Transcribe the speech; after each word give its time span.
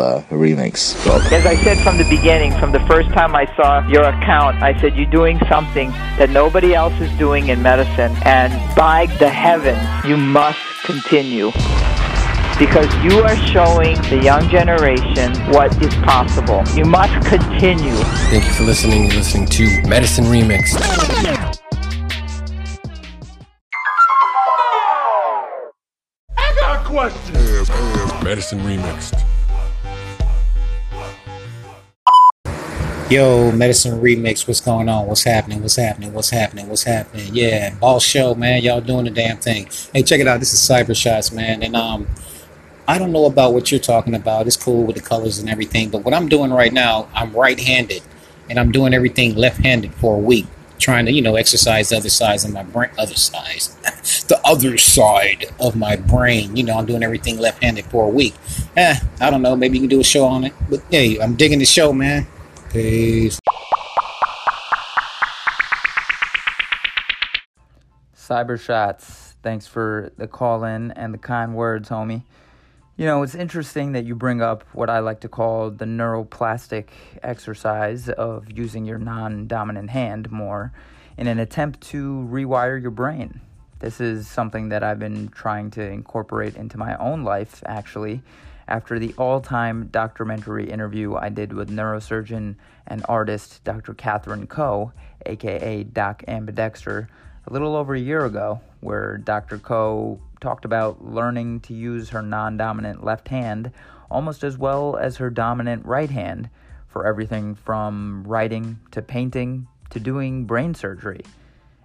uh, 0.00 0.22
remix. 0.30 0.96
As 1.32 1.46
I 1.46 1.56
said 1.56 1.78
from 1.78 1.98
the 1.98 2.08
beginning, 2.08 2.52
from 2.58 2.72
the 2.72 2.80
first 2.80 3.08
time 3.10 3.34
I 3.34 3.46
saw 3.56 3.86
your 3.88 4.04
account, 4.04 4.62
I 4.62 4.78
said 4.80 4.96
you're 4.96 5.10
doing 5.10 5.38
something 5.48 5.90
that 6.18 6.30
nobody 6.30 6.74
else 6.74 6.98
is 7.00 7.10
doing 7.18 7.48
in 7.48 7.62
medicine, 7.62 8.16
and 8.24 8.52
by 8.74 9.06
the 9.18 9.28
heavens, 9.28 9.80
you 10.04 10.16
must 10.16 10.58
continue 10.84 11.52
because 12.60 12.94
you 13.02 13.22
are 13.22 13.36
showing 13.46 13.96
the 14.10 14.20
young 14.22 14.46
generation 14.50 15.32
what 15.50 15.82
is 15.82 15.94
possible. 16.04 16.62
You 16.76 16.84
must 16.84 17.26
continue. 17.26 17.96
Thank 18.28 18.44
you 18.44 18.52
for 18.52 18.64
listening. 18.64 19.06
You're 19.06 19.14
listening 19.14 19.46
to 19.46 19.88
Medicine 19.88 20.26
Remix. 20.26 20.76
I 26.36 26.54
got 26.54 26.82
a 26.82 26.84
question. 26.86 27.34
Medicine 28.22 28.60
Remixed. 28.60 29.39
Yo, 33.10 33.50
Medicine 33.50 34.00
Remix, 34.00 34.46
what's 34.46 34.60
going 34.60 34.88
on? 34.88 35.04
What's 35.08 35.24
happening? 35.24 35.60
What's 35.62 35.74
happening? 35.74 36.12
What's 36.12 36.30
happening? 36.30 36.68
What's 36.68 36.84
happening? 36.84 37.34
Yeah, 37.34 37.74
ball 37.74 37.98
Show, 37.98 38.36
man. 38.36 38.62
Y'all 38.62 38.80
doing 38.80 39.04
the 39.04 39.10
damn 39.10 39.36
thing. 39.38 39.68
Hey, 39.92 40.04
check 40.04 40.20
it 40.20 40.28
out. 40.28 40.38
This 40.38 40.52
is 40.52 40.60
Cyber 40.60 40.94
Shots, 40.94 41.32
man. 41.32 41.64
And 41.64 41.74
um, 41.74 42.06
I 42.86 42.98
don't 42.98 43.10
know 43.10 43.24
about 43.24 43.52
what 43.52 43.72
you're 43.72 43.80
talking 43.80 44.14
about. 44.14 44.46
It's 44.46 44.56
cool 44.56 44.84
with 44.84 44.94
the 44.94 45.02
colors 45.02 45.40
and 45.40 45.50
everything, 45.50 45.90
but 45.90 46.04
what 46.04 46.14
I'm 46.14 46.28
doing 46.28 46.52
right 46.52 46.72
now, 46.72 47.08
I'm 47.12 47.32
right-handed, 47.32 48.00
and 48.48 48.60
I'm 48.60 48.70
doing 48.70 48.94
everything 48.94 49.34
left-handed 49.34 49.92
for 49.94 50.14
a 50.14 50.20
week, 50.20 50.46
trying 50.78 51.06
to, 51.06 51.12
you 51.12 51.20
know, 51.20 51.34
exercise 51.34 51.88
the 51.88 51.96
other 51.96 52.10
sides 52.10 52.44
of 52.44 52.52
my 52.52 52.62
brain, 52.62 52.90
other 52.96 53.16
sides, 53.16 53.74
the 54.28 54.40
other 54.44 54.78
side 54.78 55.46
of 55.58 55.74
my 55.74 55.96
brain. 55.96 56.54
You 56.54 56.62
know, 56.62 56.78
I'm 56.78 56.86
doing 56.86 57.02
everything 57.02 57.38
left-handed 57.38 57.86
for 57.86 58.06
a 58.06 58.10
week. 58.10 58.34
Eh, 58.76 58.94
I 59.20 59.30
don't 59.30 59.42
know. 59.42 59.56
Maybe 59.56 59.78
you 59.78 59.82
can 59.82 59.90
do 59.90 59.98
a 59.98 60.04
show 60.04 60.26
on 60.26 60.44
it. 60.44 60.52
But 60.68 60.80
hey, 60.92 61.18
I'm 61.18 61.34
digging 61.34 61.58
the 61.58 61.64
show, 61.64 61.92
man. 61.92 62.28
Peace. 62.70 63.40
Cyber 68.16 68.60
Shots, 68.60 69.34
thanks 69.42 69.66
for 69.66 70.12
the 70.16 70.28
call 70.28 70.62
in 70.62 70.92
and 70.92 71.12
the 71.12 71.18
kind 71.18 71.56
words, 71.56 71.88
homie. 71.88 72.22
You 72.96 73.06
know, 73.06 73.24
it's 73.24 73.34
interesting 73.34 73.90
that 73.92 74.04
you 74.04 74.14
bring 74.14 74.40
up 74.40 74.62
what 74.72 74.88
I 74.88 75.00
like 75.00 75.18
to 75.22 75.28
call 75.28 75.72
the 75.72 75.84
neuroplastic 75.84 76.90
exercise 77.24 78.08
of 78.08 78.46
using 78.56 78.84
your 78.84 78.98
non 78.98 79.48
dominant 79.48 79.90
hand 79.90 80.30
more 80.30 80.72
in 81.18 81.26
an 81.26 81.40
attempt 81.40 81.80
to 81.88 82.28
rewire 82.30 82.80
your 82.80 82.92
brain. 82.92 83.40
This 83.80 84.00
is 84.00 84.28
something 84.28 84.68
that 84.68 84.84
I've 84.84 85.00
been 85.00 85.28
trying 85.30 85.72
to 85.72 85.82
incorporate 85.82 86.54
into 86.54 86.78
my 86.78 86.96
own 86.98 87.24
life, 87.24 87.64
actually, 87.66 88.22
after 88.68 88.98
the 88.98 89.14
all 89.18 89.40
time 89.40 89.88
documentary 89.88 90.70
interview 90.70 91.14
I 91.14 91.28
did 91.28 91.52
with 91.52 91.70
neurosurgeon 91.70 92.56
and 92.86 93.04
artist 93.08 93.62
Dr. 93.64 93.94
Catherine 93.94 94.46
Coe, 94.46 94.92
aka 95.26 95.84
Doc 95.84 96.22
Ambidexter, 96.28 97.08
a 97.46 97.52
little 97.52 97.76
over 97.76 97.94
a 97.94 98.00
year 98.00 98.24
ago, 98.24 98.60
where 98.80 99.18
Dr. 99.18 99.58
Coe 99.58 100.20
talked 100.40 100.64
about 100.64 101.04
learning 101.04 101.60
to 101.60 101.74
use 101.74 102.10
her 102.10 102.22
non 102.22 102.56
dominant 102.56 103.04
left 103.04 103.28
hand 103.28 103.72
almost 104.10 104.42
as 104.42 104.58
well 104.58 104.96
as 104.96 105.18
her 105.18 105.30
dominant 105.30 105.86
right 105.86 106.10
hand 106.10 106.50
for 106.88 107.06
everything 107.06 107.54
from 107.54 108.24
writing 108.26 108.78
to 108.90 109.00
painting 109.00 109.68
to 109.90 110.00
doing 110.00 110.44
brain 110.44 110.74
surgery. 110.74 111.20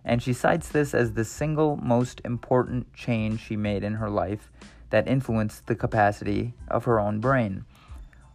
And 0.04 0.22
she 0.22 0.34
cites 0.34 0.70
this 0.70 0.94
as 0.94 1.14
the 1.14 1.26
single 1.26 1.78
most 1.78 2.22
important 2.26 2.94
change 2.94 3.42
she 3.42 3.56
made 3.56 3.84
in 3.84 3.96
her 3.96 4.10
life 4.10 4.52
that 4.90 5.08
influenced 5.08 5.68
the 5.68 5.76
capacity 5.76 6.54
of 6.68 6.86
her 6.86 7.00
own 7.00 7.20
brain. 7.20 7.66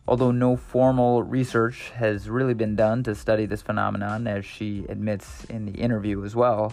Although 0.09 0.33
no 0.33 0.57
formal 0.57 1.23
research 1.23 1.91
has 1.91 2.29
really 2.29 2.55
been 2.55 2.75
done 2.75 3.03
to 3.05 3.15
study 3.15 3.47
this 3.47 3.63
phenomenon, 3.63 4.27
as 4.27 4.45
she 4.45 4.85
admits 4.89 5.45
in 5.45 5.67
the 5.67 5.79
interview 5.79 6.25
as 6.25 6.35
well, 6.35 6.73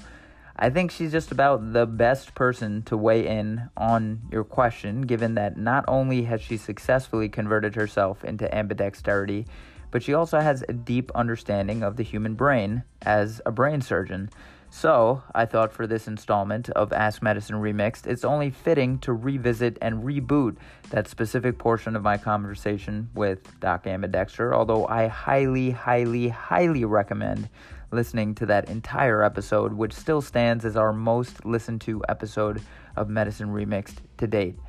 I 0.56 0.72
think 0.72 0.90
she's 0.90 1.12
just 1.12 1.32
about 1.32 1.74
the 1.74 1.86
best 1.86 2.34
person 2.34 2.82
to 2.84 2.98
weigh 2.98 3.28
in 3.28 3.70
on 3.78 4.22
your 4.32 4.44
question, 4.44 5.02
given 5.02 5.36
that 5.36 5.56
not 5.56 5.86
only 5.88 6.24
has 6.24 6.42
she 6.42 6.58
successfully 6.58 7.30
converted 7.30 7.76
herself 7.76 8.24
into 8.24 8.48
ambidexterity, 8.48 9.46
but 9.92 10.02
she 10.02 10.16
also 10.16 10.40
has 10.40 10.64
a 10.68 10.74
deep 10.74 11.12
understanding 11.14 11.84
of 11.84 11.96
the 11.96 12.04
human 12.04 12.34
brain 12.34 12.84
as 13.04 13.40
a 13.46 13.52
brain 13.52 13.82
surgeon. 13.82 14.32
So, 14.70 15.24
I 15.34 15.46
thought 15.46 15.72
for 15.72 15.88
this 15.88 16.08
installment 16.08 16.70
of 16.72 16.92
Ask 16.92 17.22
Medicine 17.22 17.56
Remixed, 17.56 18.06
it's 18.06 18.26
only 18.26 18.50
fitting 18.50 19.00
to 19.00 19.14
revisit 19.14 19.78
and 19.82 20.04
reboot 20.04 20.58
that 20.90 21.08
specific 21.08 21.58
portion 21.58 21.96
of 21.96 22.04
my 22.04 22.18
conversation 22.18 23.10
with 23.16 23.60
Doc 23.60 23.86
Ambidexter, 23.86 24.54
although 24.54 24.86
I 24.86 25.08
highly, 25.08 25.72
highly, 25.72 26.28
highly 26.28 26.84
recommend 26.86 27.50
listening 27.92 28.36
to 28.36 28.46
that 28.48 28.70
entire 28.70 29.24
episode, 29.24 29.74
which 29.74 29.94
still 29.94 30.22
stands 30.22 30.66
as 30.66 30.76
our 30.76 30.92
most 30.92 31.46
listened 31.46 31.82
to 31.82 32.04
episode 32.10 32.62
of 32.98 33.10
Medicine 33.10 33.48
Remixed 33.48 33.98
to 34.18 34.28
date. 34.28 34.60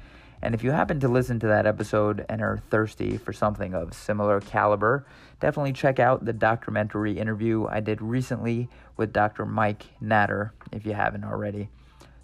And 0.43 0.54
if 0.54 0.62
you 0.62 0.71
happen 0.71 1.00
to 1.00 1.09
listen 1.09 1.41
to 1.41 1.49
that 1.49 1.66
episode 1.66 2.25
and 2.28 2.41
are 2.43 2.62
thirsty 2.71 3.16
for 3.16 3.32
something 3.32 3.75
of 3.75 3.94
similar 3.94 4.41
caliber, 4.41 5.06
definitely 5.41 5.72
check 5.72 5.99
out 5.99 6.25
the 6.25 6.32
documentary 6.32 7.19
interview 7.19 7.66
I 7.66 7.81
did 7.81 8.00
recently 8.00 8.69
with 8.97 9.12
Dr. 9.12 9.44
Mike 9.44 9.87
Natter 10.00 10.53
if 10.72 10.87
you 10.87 10.93
haven't 10.93 11.25
already. 11.25 11.69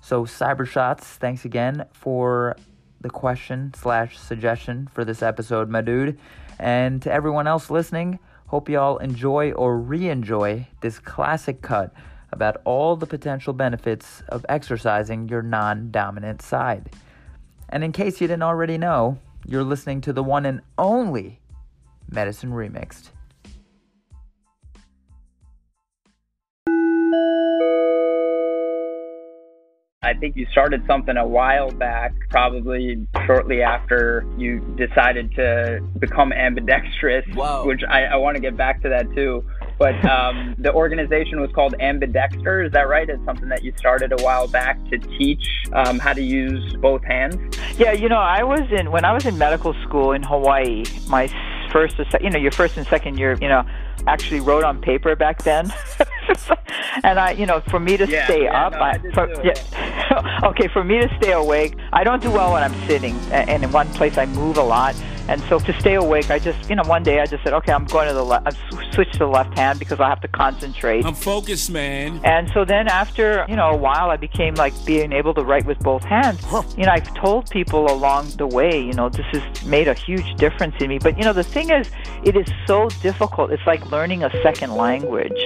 So, 0.00 0.24
Cybershots, 0.24 1.00
thanks 1.00 1.44
again 1.44 1.86
for 1.92 2.56
the 3.00 3.10
question 3.10 3.72
slash 3.74 4.18
suggestion 4.18 4.88
for 4.92 5.04
this 5.04 5.22
episode, 5.22 5.68
my 5.68 5.80
dude. 5.80 6.18
And 6.58 7.02
to 7.02 7.12
everyone 7.12 7.46
else 7.46 7.70
listening, 7.70 8.18
hope 8.46 8.68
y'all 8.68 8.98
enjoy 8.98 9.52
or 9.52 9.78
re 9.78 10.08
enjoy 10.08 10.68
this 10.80 10.98
classic 10.98 11.62
cut 11.62 11.92
about 12.32 12.58
all 12.64 12.96
the 12.96 13.06
potential 13.06 13.52
benefits 13.52 14.22
of 14.28 14.44
exercising 14.48 15.28
your 15.28 15.42
non 15.42 15.90
dominant 15.90 16.42
side. 16.42 16.90
And 17.74 17.82
in 17.82 17.90
case 17.90 18.20
you 18.20 18.28
didn't 18.28 18.44
already 18.44 18.78
know, 18.78 19.18
you're 19.44 19.64
listening 19.64 20.00
to 20.02 20.12
the 20.12 20.22
one 20.22 20.46
and 20.46 20.60
only 20.78 21.40
Medicine 22.08 22.52
Remixed. 22.52 23.10
I 30.04 30.12
think 30.14 30.36
you 30.36 30.46
started 30.52 30.86
something 30.86 31.16
a 31.16 31.26
while 31.26 31.72
back, 31.72 32.12
probably 32.30 33.08
shortly 33.26 33.62
after 33.62 34.24
you 34.36 34.60
decided 34.76 35.34
to 35.34 35.80
become 35.98 36.32
ambidextrous, 36.32 37.24
Whoa. 37.34 37.66
which 37.66 37.80
I, 37.88 38.04
I 38.04 38.16
want 38.16 38.36
to 38.36 38.40
get 38.40 38.56
back 38.56 38.82
to 38.82 38.88
that 38.90 39.12
too. 39.16 39.44
But 39.78 40.02
um, 40.04 40.54
the 40.58 40.72
organization 40.72 41.40
was 41.40 41.50
called 41.52 41.74
Ambidexter, 41.80 42.64
is 42.64 42.72
that 42.72 42.88
right? 42.88 43.08
It's 43.08 43.24
something 43.24 43.48
that 43.48 43.62
you 43.64 43.72
started 43.76 44.12
a 44.12 44.22
while 44.22 44.46
back 44.46 44.78
to 44.90 44.98
teach 44.98 45.44
um, 45.72 45.98
how 45.98 46.12
to 46.12 46.22
use 46.22 46.76
both 46.76 47.02
hands? 47.04 47.36
Yeah, 47.76 47.92
you 47.92 48.08
know, 48.08 48.18
I 48.18 48.42
was 48.44 48.60
in, 48.70 48.90
when 48.92 49.04
I 49.04 49.12
was 49.12 49.26
in 49.26 49.36
medical 49.36 49.74
school 49.82 50.12
in 50.12 50.22
Hawaii, 50.22 50.84
my 51.08 51.26
first 51.72 51.98
or 51.98 52.04
se- 52.10 52.18
you 52.22 52.30
know, 52.30 52.38
your 52.38 52.52
first 52.52 52.76
and 52.76 52.86
second 52.86 53.18
year, 53.18 53.36
you 53.40 53.48
know, 53.48 53.64
actually 54.06 54.40
wrote 54.40 54.64
on 54.64 54.80
paper 54.80 55.16
back 55.16 55.42
then. 55.42 55.72
and 57.02 57.18
I, 57.18 57.32
you 57.32 57.46
know, 57.46 57.60
for 57.68 57.80
me 57.80 57.96
to 57.96 58.06
Yeah, 58.06 58.26
stay 58.26 58.44
yeah, 58.44 58.66
up, 58.66 58.72
no, 58.74 58.78
I, 58.78 58.90
I 58.90 58.98
for, 59.12 59.44
yeah, 59.44 60.40
okay, 60.50 60.68
for 60.68 60.84
me 60.84 61.00
to 61.00 61.08
stay 61.20 61.32
awake, 61.32 61.74
I 61.92 62.04
don't 62.04 62.22
do 62.22 62.30
well 62.30 62.52
when 62.52 62.62
I'm 62.62 62.74
sitting, 62.86 63.16
and 63.32 63.64
in 63.64 63.72
one 63.72 63.88
place 63.94 64.18
I 64.18 64.26
move 64.26 64.56
a 64.56 64.62
lot. 64.62 64.94
And 65.28 65.40
so 65.42 65.58
to 65.58 65.80
stay 65.80 65.94
awake, 65.94 66.30
I 66.30 66.38
just, 66.38 66.68
you 66.68 66.76
know, 66.76 66.82
one 66.84 67.02
day 67.02 67.20
I 67.20 67.26
just 67.26 67.42
said, 67.44 67.52
okay, 67.54 67.72
I'm 67.72 67.84
going 67.86 68.08
to 68.08 68.14
the 68.14 68.24
left, 68.24 68.46
I 68.46 68.90
switched 68.92 69.14
to 69.14 69.18
the 69.20 69.26
left 69.26 69.56
hand 69.58 69.78
because 69.78 70.00
I 70.00 70.08
have 70.08 70.20
to 70.20 70.28
concentrate. 70.28 71.04
I'm 71.04 71.14
focused, 71.14 71.70
man. 71.70 72.20
And 72.24 72.50
so 72.50 72.64
then 72.64 72.88
after, 72.88 73.44
you 73.48 73.56
know, 73.56 73.70
a 73.70 73.76
while, 73.76 74.10
I 74.10 74.16
became 74.16 74.54
like 74.54 74.72
being 74.84 75.12
able 75.12 75.34
to 75.34 75.42
write 75.42 75.66
with 75.66 75.78
both 75.80 76.04
hands. 76.04 76.42
You 76.76 76.84
know, 76.86 76.92
I've 76.92 77.12
told 77.14 77.50
people 77.50 77.90
along 77.90 78.30
the 78.36 78.46
way, 78.46 78.80
you 78.80 78.92
know, 78.92 79.08
this 79.08 79.26
has 79.32 79.64
made 79.64 79.88
a 79.88 79.94
huge 79.94 80.34
difference 80.36 80.74
in 80.80 80.88
me. 80.88 80.98
But, 80.98 81.16
you 81.18 81.24
know, 81.24 81.32
the 81.32 81.44
thing 81.44 81.70
is, 81.70 81.90
it 82.22 82.36
is 82.36 82.46
so 82.66 82.88
difficult. 83.02 83.50
It's 83.50 83.66
like 83.66 83.90
learning 83.90 84.24
a 84.24 84.30
second 84.42 84.74
language. 84.76 85.38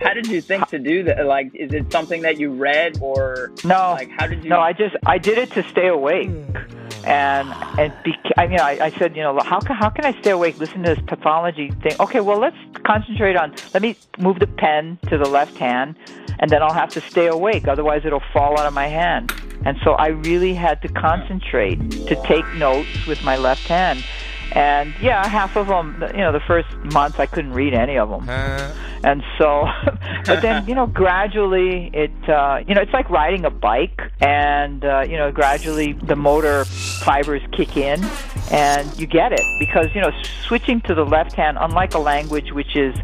How 0.00 0.14
did 0.14 0.26
you 0.26 0.40
think 0.40 0.68
to 0.68 0.78
do 0.78 1.02
that? 1.04 1.26
Like, 1.26 1.54
is 1.54 1.72
it 1.72 1.90
something 1.90 2.22
that 2.22 2.38
you 2.38 2.52
read 2.52 2.98
or 3.00 3.52
no? 3.64 3.92
Like, 3.92 4.10
how 4.10 4.26
did 4.26 4.44
you? 4.44 4.50
No, 4.50 4.60
I 4.60 4.72
just 4.72 4.96
I 5.04 5.18
did 5.18 5.38
it 5.38 5.50
to 5.52 5.62
stay 5.68 5.88
awake. 5.88 6.30
Hmm. 6.30 6.85
And 7.06 7.48
and 7.78 7.92
beca- 8.04 8.32
I 8.36 8.46
mean, 8.48 8.58
I, 8.60 8.86
I 8.86 8.90
said, 8.90 9.16
you 9.16 9.22
know, 9.22 9.38
how 9.40 9.60
can 9.60 9.76
how 9.76 9.90
can 9.90 10.04
I 10.04 10.20
stay 10.20 10.30
awake? 10.30 10.58
Listen 10.58 10.82
to 10.82 10.94
this 10.94 11.04
pathology 11.06 11.70
thing. 11.82 11.94
Okay, 12.00 12.20
well, 12.20 12.38
let's 12.38 12.56
concentrate 12.84 13.36
on. 13.36 13.54
Let 13.72 13.82
me 13.82 13.96
move 14.18 14.40
the 14.40 14.48
pen 14.48 14.98
to 15.08 15.16
the 15.16 15.28
left 15.28 15.56
hand, 15.56 15.94
and 16.40 16.50
then 16.50 16.62
I'll 16.62 16.74
have 16.74 16.90
to 16.90 17.00
stay 17.00 17.28
awake. 17.28 17.68
Otherwise, 17.68 18.02
it'll 18.04 18.22
fall 18.32 18.58
out 18.58 18.66
of 18.66 18.74
my 18.74 18.88
hand. 18.88 19.32
And 19.64 19.78
so 19.84 19.92
I 19.92 20.08
really 20.08 20.54
had 20.54 20.82
to 20.82 20.88
concentrate 20.88 21.78
to 21.90 22.14
take 22.24 22.46
notes 22.54 23.06
with 23.06 23.22
my 23.24 23.36
left 23.36 23.66
hand. 23.66 24.04
And 24.52 24.94
yeah, 25.00 25.26
half 25.26 25.56
of 25.56 25.66
them, 25.68 26.02
you 26.12 26.18
know, 26.18 26.32
the 26.32 26.40
first 26.40 26.72
month 26.92 27.20
I 27.20 27.26
couldn't 27.26 27.52
read 27.52 27.74
any 27.74 27.98
of 27.98 28.08
them. 28.08 28.26
Uh, 28.28 28.72
And 29.04 29.22
so, 29.38 29.66
but 30.26 30.42
then, 30.42 30.66
you 30.66 30.74
know, 30.74 30.86
gradually 30.86 31.90
it, 31.92 32.28
uh, 32.28 32.62
you 32.66 32.74
know, 32.74 32.80
it's 32.80 32.92
like 32.92 33.08
riding 33.10 33.44
a 33.44 33.50
bike, 33.50 34.00
and 34.20 34.84
uh, 34.84 35.04
you 35.08 35.16
know, 35.16 35.30
gradually 35.30 35.92
the 35.92 36.16
motor 36.16 36.64
fibers 36.64 37.42
kick 37.52 37.76
in, 37.76 38.02
and 38.50 38.98
you 38.98 39.06
get 39.06 39.32
it 39.32 39.42
because 39.58 39.94
you 39.94 40.00
know, 40.00 40.10
switching 40.46 40.80
to 40.82 40.94
the 40.94 41.04
left 41.04 41.32
hand, 41.32 41.58
unlike 41.60 41.94
a 41.94 41.98
language 41.98 42.52
which 42.52 42.76
is 42.76 42.94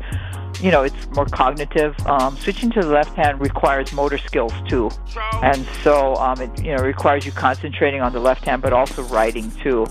you 0.60 0.70
know, 0.70 0.82
it's 0.82 1.08
more 1.14 1.26
cognitive. 1.26 1.94
Um, 2.06 2.36
switching 2.36 2.70
to 2.72 2.80
the 2.80 2.88
left 2.88 3.14
hand 3.16 3.40
requires 3.40 3.92
motor 3.92 4.18
skills 4.18 4.52
too, 4.68 4.90
and 5.42 5.66
so 5.82 6.14
um, 6.16 6.40
it 6.40 6.62
you 6.62 6.76
know 6.76 6.82
requires 6.82 7.26
you 7.26 7.32
concentrating 7.32 8.00
on 8.00 8.12
the 8.12 8.20
left 8.20 8.44
hand, 8.44 8.62
but 8.62 8.72
also 8.72 9.02
writing 9.04 9.50
too. 9.62 9.86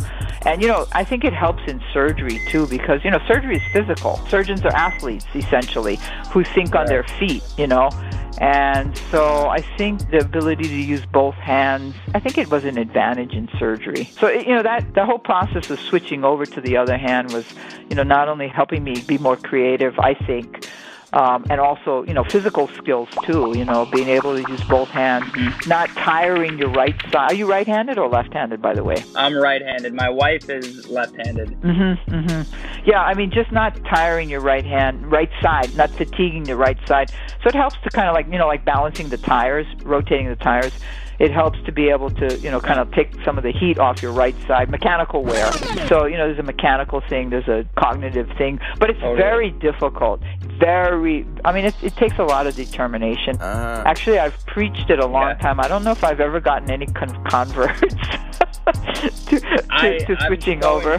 And 0.46 0.62
you 0.62 0.68
know, 0.68 0.86
I 0.94 1.04
think 1.04 1.24
it 1.24 1.34
helps 1.34 1.62
in 1.68 1.81
surgery 1.94 2.42
too 2.48 2.68
because 2.68 3.04
you 3.04 3.12
know 3.12 3.19
surgery 3.28 3.58
is 3.58 3.63
physical. 3.74 4.18
Surgeons 4.28 4.63
are 4.63 4.74
athletes 4.74 5.25
essentially 5.36 6.00
who 6.31 6.44
think 6.44 6.75
on 6.75 6.88
their 6.88 7.04
feet. 7.04 7.44
You 7.57 7.68
know, 7.68 7.90
and 8.39 8.98
so 9.12 9.48
I 9.48 9.62
think 9.78 10.10
the 10.10 10.19
ability 10.19 10.63
to 10.63 10.75
use 10.75 11.06
both 11.06 11.36
hands, 11.36 11.95
I 12.13 12.19
think 12.19 12.38
it 12.38 12.50
was 12.50 12.63
an 12.66 12.78
advantage 12.78 13.33
in 13.33 13.50
surgery. 13.60 14.06
So, 14.06 14.30
you 14.30 14.56
know, 14.56 14.63
that 14.63 14.94
the 14.94 15.06
whole 15.06 15.19
process 15.19 15.69
of 15.69 15.80
switching 15.80 16.24
over 16.24 16.45
to 16.45 16.62
the 16.62 16.78
other 16.78 16.98
hand 16.98 17.33
was, 17.33 17.45
you 17.89 17.95
know, 17.95 18.04
not 18.04 18.30
only 18.30 18.48
helping 18.48 18.83
me 18.83 19.01
be 19.01 19.18
more 19.18 19.36
creative, 19.36 20.00
I 20.00 20.13
think, 20.13 20.68
um, 21.13 21.46
and 21.50 21.60
also 21.60 22.04
you 22.04 22.13
know 22.13 22.24
physical 22.24 22.68
skills 22.69 23.10
too. 23.24 23.54
You 23.56 23.66
know, 23.66 23.86
being 23.86 24.08
able 24.08 24.36
to 24.36 24.50
use 24.50 24.63
both 24.66 24.90
hands, 24.90 25.31
not 25.68 25.90
tiring 25.90 26.58
your 26.58 26.69
right 26.69 26.96
side. 27.12 27.31
Are 27.31 27.34
you 27.34 27.50
right-handed 27.50 27.98
or 27.98 28.10
left-handed, 28.10 28.62
by 28.62 28.74
the 28.74 28.84
way? 28.84 29.04
I'm 29.16 29.36
right-handed. 29.36 29.94
My 29.94 30.10
wife 30.10 30.50
is 30.50 30.88
left-handed. 30.88 31.50
Mm-hmm. 31.62 32.13
Mm-hmm. 32.13 32.90
Yeah, 32.90 33.02
I 33.02 33.13
mean, 33.13 33.31
just 33.31 33.52
not 33.52 33.75
tiring 33.86 34.30
your 34.30 34.42
right 34.42 34.66
hand, 34.66 35.12
right 35.12 35.30
side, 35.42 35.75
not 35.75 35.92
fatiguing 35.92 36.44
the 36.44 36.56
right 36.56 36.78
side. 36.88 37.12
So 37.44 37.48
it 37.48 37.56
helps 37.56 37.75
to 37.84 37.90
kind 37.90 38.07
of 38.07 38.14
like 38.14 38.28
you 38.28 38.38
know 38.38 38.48
like 38.48 38.66
balancing 38.66 39.10
the 39.10 39.18
tires, 39.18 39.68
rotating 39.84 40.28
the 40.28 40.36
tires 40.36 40.74
it 41.21 41.31
helps 41.31 41.62
to 41.65 41.71
be 41.71 41.89
able 41.89 42.09
to, 42.09 42.35
you 42.39 42.50
know, 42.50 42.59
kind 42.59 42.79
of 42.79 42.91
take 42.94 43.13
some 43.23 43.38
of 43.38 43.44
the 43.44 43.51
heat 43.51 43.77
off 43.77 44.01
your 44.01 44.12
right 44.12 44.35
side. 44.47 44.71
Mechanical 44.71 45.23
wear. 45.23 45.51
So, 45.88 46.06
you 46.06 46.18
know, 46.18 46.25
there's 46.25 46.39
a 46.39 46.44
mechanical 46.44 47.00
thing, 47.00 47.29
there's 47.29 47.47
a 47.47 47.63
cognitive 47.77 48.27
thing, 48.39 48.59
but 48.79 48.89
it's 48.89 49.00
oh, 49.03 49.15
very 49.15 49.51
difficult. 49.51 50.19
Very, 50.57 51.27
I 51.45 51.51
mean, 51.53 51.65
it, 51.65 51.75
it 51.83 51.95
takes 51.95 52.18
a 52.18 52.23
lot 52.23 52.47
of 52.47 52.56
determination. 52.56 53.39
Uh, 53.39 53.83
Actually, 53.85 54.18
I've 54.18 54.44
preached 54.47 54.89
it 54.89 54.97
a 54.97 55.06
long 55.06 55.29
yeah. 55.29 55.35
time. 55.35 55.59
I 55.59 55.68
don't 55.68 55.83
know 55.83 55.91
if 55.91 56.03
I've 56.03 56.19
ever 56.19 56.39
gotten 56.39 56.71
any 56.71 56.88
con- 56.88 57.23
converts. 57.25 57.83
to, 58.96 59.40
to, 59.40 59.66
I, 59.69 59.98
to 60.00 60.18
switching 60.28 60.62
so 60.62 60.75
over. 60.78 60.98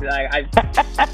Like, 0.00 0.32
I, 0.32 0.48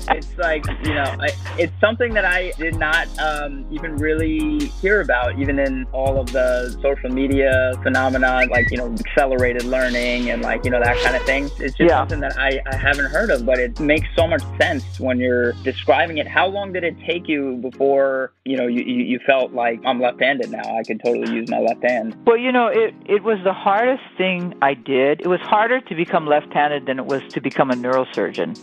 it's 0.17 0.39
like 0.39 0.65
you 0.85 0.95
know, 0.95 1.17
I, 1.19 1.31
it's 1.59 1.73
something 1.81 2.15
that 2.15 2.25
I 2.25 2.53
did 2.59 2.77
not 2.77 3.07
um, 3.19 3.67
even 3.71 3.97
really 3.97 4.67
hear 4.81 5.01
about, 5.01 5.39
even 5.39 5.59
in 5.59 5.85
all 5.93 6.19
of 6.19 6.33
the 6.33 6.77
social 6.81 7.11
media 7.11 7.73
phenomena, 7.83 8.47
like 8.51 8.71
you 8.71 8.79
know, 8.79 8.93
accelerated 8.93 9.65
learning 9.65 10.31
and 10.31 10.43
like 10.43 10.65
you 10.65 10.71
know 10.71 10.81
that 10.81 10.97
kind 11.03 11.15
of 11.15 11.23
thing. 11.25 11.45
It's 11.59 11.77
just 11.77 11.81
yeah. 11.81 12.01
something 12.01 12.21
that 12.21 12.39
I, 12.39 12.61
I 12.67 12.77
haven't 12.77 13.07
heard 13.07 13.31
of, 13.31 13.45
but 13.45 13.59
it 13.59 13.79
makes 13.79 14.09
so 14.17 14.27
much 14.27 14.43
sense 14.59 14.99
when 14.99 15.19
you're 15.19 15.53
describing 15.65 16.19
it. 16.19 16.27
How 16.27 16.47
long 16.47 16.73
did 16.73 16.85
it 16.85 16.97
take 17.07 17.29
you 17.29 17.57
before 17.57 18.33
you 18.45 18.57
know 18.57 18.67
you, 18.67 18.83
you, 18.83 19.05
you 19.05 19.21
felt 19.27 19.53
like 19.53 19.81
I'm 19.85 20.01
left-handed 20.01 20.51
now? 20.51 20.79
I 20.79 20.83
could 20.85 21.03
totally 21.05 21.35
use 21.35 21.51
my 21.51 21.59
left 21.59 21.83
hand. 21.83 22.17
Well, 22.27 22.39
you 22.39 22.53
know, 22.53 22.69
it 22.69 22.95
it 23.05 23.23
was 23.23 23.39
the 23.45 23.53
hardest 23.53 24.05
thing 24.17 24.55
I 24.63 24.73
did. 24.73 25.21
It 25.21 25.29
was 25.29 25.41
harder 25.41 25.82
to 25.89 25.95
become 25.95 26.27
left-handed 26.27 26.87
than 26.87 26.99
it 26.99 27.07
was 27.07 27.23
to 27.33 27.41
become 27.41 27.71
a 27.71 27.75
neurosurgeon. 27.75 28.57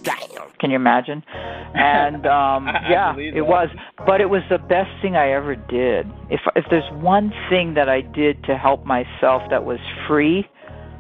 Can 0.60 0.69
you 0.69 0.75
imagine? 0.75 1.24
And 1.74 2.25
um, 2.25 2.66
yeah, 2.89 3.16
it 3.18 3.45
was. 3.45 3.69
But 4.06 4.21
it 4.21 4.30
was 4.30 4.44
the 4.50 4.57
best 4.57 4.89
thing 5.01 5.16
I 5.16 5.31
ever 5.31 5.56
did. 5.56 6.12
If 6.30 6.42
if 6.56 6.66
there's 6.69 6.89
one 6.94 7.33
thing 7.50 7.74
that 7.75 7.89
I 7.89 8.01
did 8.01 8.44
to 8.45 8.57
help 8.57 8.86
myself 8.86 9.44
that 9.50 9.66
was 9.66 9.80
free, 10.07 10.48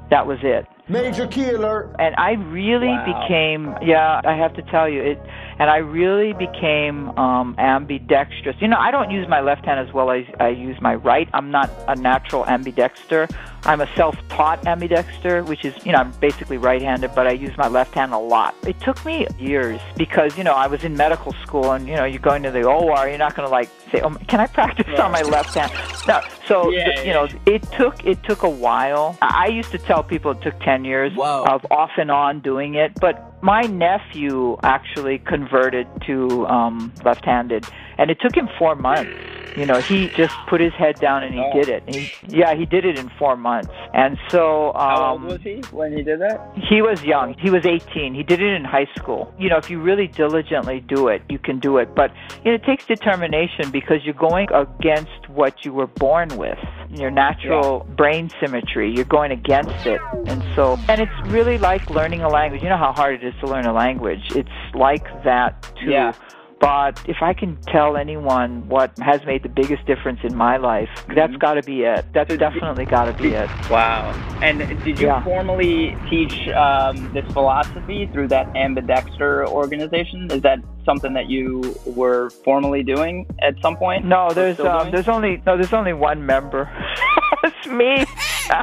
that 0.09 0.27
was 0.27 0.39
it. 0.43 0.65
Major 0.87 1.27
key 1.27 1.49
alert. 1.51 1.95
And 1.99 2.15
I 2.15 2.31
really 2.31 2.87
wow. 2.87 3.21
became, 3.21 3.75
yeah, 3.87 4.21
I 4.25 4.35
have 4.35 4.55
to 4.55 4.63
tell 4.63 4.89
you, 4.89 5.03
it 5.03 5.19
and 5.59 5.69
I 5.69 5.77
really 5.77 6.33
became 6.33 7.09
um, 7.17 7.53
ambidextrous. 7.59 8.55
You 8.59 8.69
know, 8.69 8.77
I 8.79 8.91
don't 8.91 9.11
use 9.11 9.27
my 9.27 9.41
left 9.41 9.65
hand 9.65 9.85
as 9.85 9.93
well 9.93 10.09
as 10.09 10.23
I 10.39 10.47
use 10.49 10.77
my 10.81 10.95
right. 10.95 11.29
I'm 11.33 11.51
not 11.51 11.69
a 11.87 11.95
natural 11.95 12.45
ambidexter. 12.45 13.29
I'm 13.65 13.81
a 13.81 13.95
self-taught 13.95 14.63
ambidexter, 14.63 15.45
which 15.45 15.65
is, 15.65 15.73
you 15.85 15.91
know, 15.91 15.99
I'm 15.99 16.11
basically 16.13 16.57
right-handed, 16.57 17.13
but 17.13 17.27
I 17.27 17.31
use 17.31 17.55
my 17.57 17.67
left 17.67 17.93
hand 17.93 18.13
a 18.13 18.17
lot. 18.17 18.55
It 18.65 18.79
took 18.79 19.03
me 19.05 19.27
years 19.37 19.81
because, 19.97 20.37
you 20.37 20.43
know, 20.43 20.53
I 20.53 20.67
was 20.67 20.83
in 20.83 20.95
medical 20.95 21.33
school, 21.45 21.71
and 21.71 21.87
you 21.87 21.95
know, 21.95 22.05
you're 22.05 22.19
going 22.19 22.43
to 22.43 22.51
the 22.51 22.63
OR. 22.63 23.07
You're 23.07 23.17
not 23.17 23.35
going 23.35 23.47
to 23.47 23.51
like 23.51 23.69
say, 23.91 24.01
"Oh, 24.01 24.11
can 24.27 24.39
I 24.39 24.47
practice 24.47 24.87
yeah. 24.89 25.05
on 25.05 25.11
my 25.11 25.21
left 25.21 25.53
hand?" 25.55 25.71
No. 26.07 26.21
So, 26.47 26.69
yeah, 26.69 26.99
the, 26.99 27.07
you 27.07 27.13
know, 27.13 27.27
it 27.45 27.63
took 27.73 28.05
it 28.05 28.23
took 28.23 28.43
a 28.43 28.49
while. 28.49 29.17
I 29.21 29.47
used 29.47 29.71
to 29.71 29.77
tell 29.77 30.03
people 30.03 30.31
it 30.31 30.41
took 30.41 30.59
ten 30.61 30.85
years 30.85 31.13
Whoa. 31.15 31.43
of 31.47 31.65
off 31.71 31.91
and 31.97 32.11
on 32.11 32.39
doing 32.39 32.75
it, 32.75 32.93
but 32.99 33.41
my 33.43 33.61
nephew 33.61 34.57
actually 34.63 35.19
converted 35.19 35.87
to 36.07 36.45
um, 36.47 36.93
left-handed, 37.03 37.65
and 37.97 38.11
it 38.11 38.19
took 38.19 38.35
him 38.35 38.49
four 38.57 38.75
months. 38.75 39.38
You 39.57 39.65
know, 39.65 39.79
he 39.79 40.09
just 40.09 40.35
put 40.47 40.61
his 40.61 40.73
head 40.73 40.99
down 40.99 41.23
and 41.23 41.33
he 41.33 41.41
oh. 41.41 41.53
did 41.53 41.69
it. 41.69 41.83
He, 41.93 42.11
yeah, 42.27 42.55
he 42.55 42.65
did 42.65 42.85
it 42.85 42.97
in 42.97 43.09
four 43.17 43.35
months. 43.35 43.69
And 43.93 44.17
so, 44.29 44.69
um, 44.69 44.73
how 44.75 45.11
old 45.11 45.23
was 45.23 45.41
he 45.41 45.61
when 45.71 45.95
he 45.95 46.03
did 46.03 46.21
that? 46.21 46.53
He 46.69 46.81
was 46.81 47.03
young. 47.03 47.35
He 47.39 47.49
was 47.49 47.65
18. 47.65 48.13
He 48.13 48.23
did 48.23 48.41
it 48.41 48.53
in 48.53 48.63
high 48.63 48.87
school. 48.97 49.33
You 49.39 49.49
know, 49.49 49.57
if 49.57 49.69
you 49.69 49.81
really 49.81 50.07
diligently 50.07 50.79
do 50.81 51.07
it, 51.07 51.21
you 51.29 51.39
can 51.39 51.59
do 51.59 51.77
it. 51.77 51.95
But 51.95 52.11
you 52.43 52.51
know, 52.51 52.55
it 52.55 52.63
takes 52.63 52.85
determination 52.85 53.71
because 53.71 54.03
you're 54.03 54.13
going 54.13 54.47
against 54.53 55.29
what 55.29 55.65
you 55.65 55.73
were 55.73 55.87
born 55.87 56.29
with, 56.37 56.59
your 56.89 57.11
natural 57.11 57.85
yeah. 57.87 57.95
brain 57.95 58.29
symmetry. 58.39 58.93
You're 58.93 59.05
going 59.05 59.31
against 59.31 59.85
it, 59.85 60.01
and 60.27 60.43
so, 60.55 60.77
and 60.87 61.01
it's 61.01 61.31
really 61.31 61.57
like 61.57 61.89
learning 61.89 62.21
a 62.21 62.29
language. 62.29 62.61
You 62.61 62.69
know 62.69 62.77
how 62.77 62.93
hard 62.93 63.15
it 63.15 63.27
is 63.27 63.33
to 63.41 63.47
learn 63.47 63.65
a 63.65 63.73
language. 63.73 64.23
It's 64.35 64.49
like 64.73 65.05
that 65.23 65.61
too. 65.81 65.91
Yeah 65.91 66.13
but 66.59 67.01
if 67.07 67.17
I 67.21 67.33
can 67.33 67.57
tell 67.67 67.95
anyone 67.95 68.67
what 68.67 68.97
has 68.99 69.23
made 69.25 69.43
the 69.43 69.49
biggest 69.49 69.85
difference 69.85 70.19
in 70.23 70.35
my 70.35 70.57
life, 70.57 70.89
mm-hmm. 70.95 71.15
that's 71.15 71.35
got 71.37 71.53
to 71.53 71.63
be 71.63 71.83
it. 71.83 72.05
That's 72.13 72.29
so 72.29 72.37
definitely 72.37 72.85
got 72.85 73.05
to 73.05 73.13
be 73.21 73.29
it. 73.29 73.49
Wow. 73.69 74.11
And 74.41 74.59
did 74.83 74.99
you 74.99 75.07
yeah. 75.07 75.23
formally 75.23 75.97
teach 76.09 76.49
um, 76.49 77.13
this 77.13 77.25
philosophy 77.31 78.09
through 78.11 78.27
that 78.29 78.47
Ambidexter 78.53 79.47
organization? 79.47 80.29
Is 80.31 80.41
that 80.41 80.59
something 80.85 81.13
that 81.13 81.29
you 81.29 81.75
were 81.85 82.29
formally 82.29 82.83
doing 82.83 83.25
at 83.41 83.55
some 83.61 83.77
point? 83.77 84.05
No, 84.05 84.31
there's 84.31 84.59
um, 84.59 84.91
there's 84.91 85.07
only 85.07 85.41
no 85.45 85.55
there's 85.55 85.73
only 85.73 85.93
one 85.93 86.25
member. 86.25 86.69
it's 87.43 87.67
me. 87.67 88.05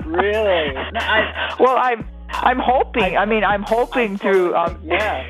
really? 0.04 0.74
No, 0.74 1.00
I, 1.00 1.56
well, 1.58 1.76
I'm 1.76 2.06
I'm 2.28 2.58
hoping. 2.58 3.16
I, 3.16 3.22
I 3.22 3.24
mean, 3.24 3.44
I'm 3.44 3.62
hoping 3.62 4.18
through. 4.18 4.54
Um, 4.54 4.78
yeah. 4.84 5.24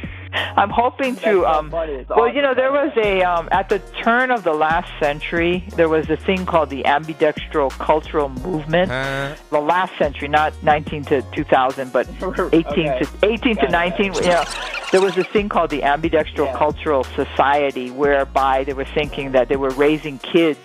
I'm 0.57 0.71
hoping 0.71 1.17
to. 1.17 1.47
Um, 1.47 1.71
well, 1.71 2.29
you 2.33 2.43
know, 2.43 2.55
there 2.55 2.73
was 2.73 2.93
a 2.97 3.23
um, 3.23 3.49
at 3.51 3.69
the 3.69 3.79
turn 4.03 4.31
of 4.31 4.45
the 4.45 4.53
last 4.53 4.91
century, 5.01 5.65
there 5.77 5.89
was 5.89 6.09
a 6.11 6.17
thing 6.17 6.47
called 6.47 6.71
the 6.71 6.83
ambidextral 6.85 7.71
cultural 7.73 8.29
movement. 8.29 8.91
Uh, 8.91 9.35
the 9.51 9.61
last 9.61 9.97
century, 9.99 10.29
not 10.29 10.53
19 10.63 11.05
to 11.05 11.23
2000, 11.33 11.93
but 11.93 12.09
18 12.23 12.65
okay. 12.65 12.99
to 13.01 13.09
18 13.23 13.57
to 13.57 13.69
19. 13.69 14.15
You 14.15 14.21
know, 14.23 14.45
there 14.93 15.01
was 15.01 15.17
a 15.17 15.25
thing 15.25 15.49
called 15.49 15.71
the 15.71 15.81
ambidextral 15.81 16.47
yeah. 16.47 16.57
cultural 16.57 17.05
society, 17.05 17.91
whereby 17.91 18.65
they 18.65 18.73
were 18.73 18.85
thinking 18.85 19.33
that 19.33 19.49
they 19.49 19.57
were 19.57 19.71
raising 19.71 20.19
kids 20.19 20.61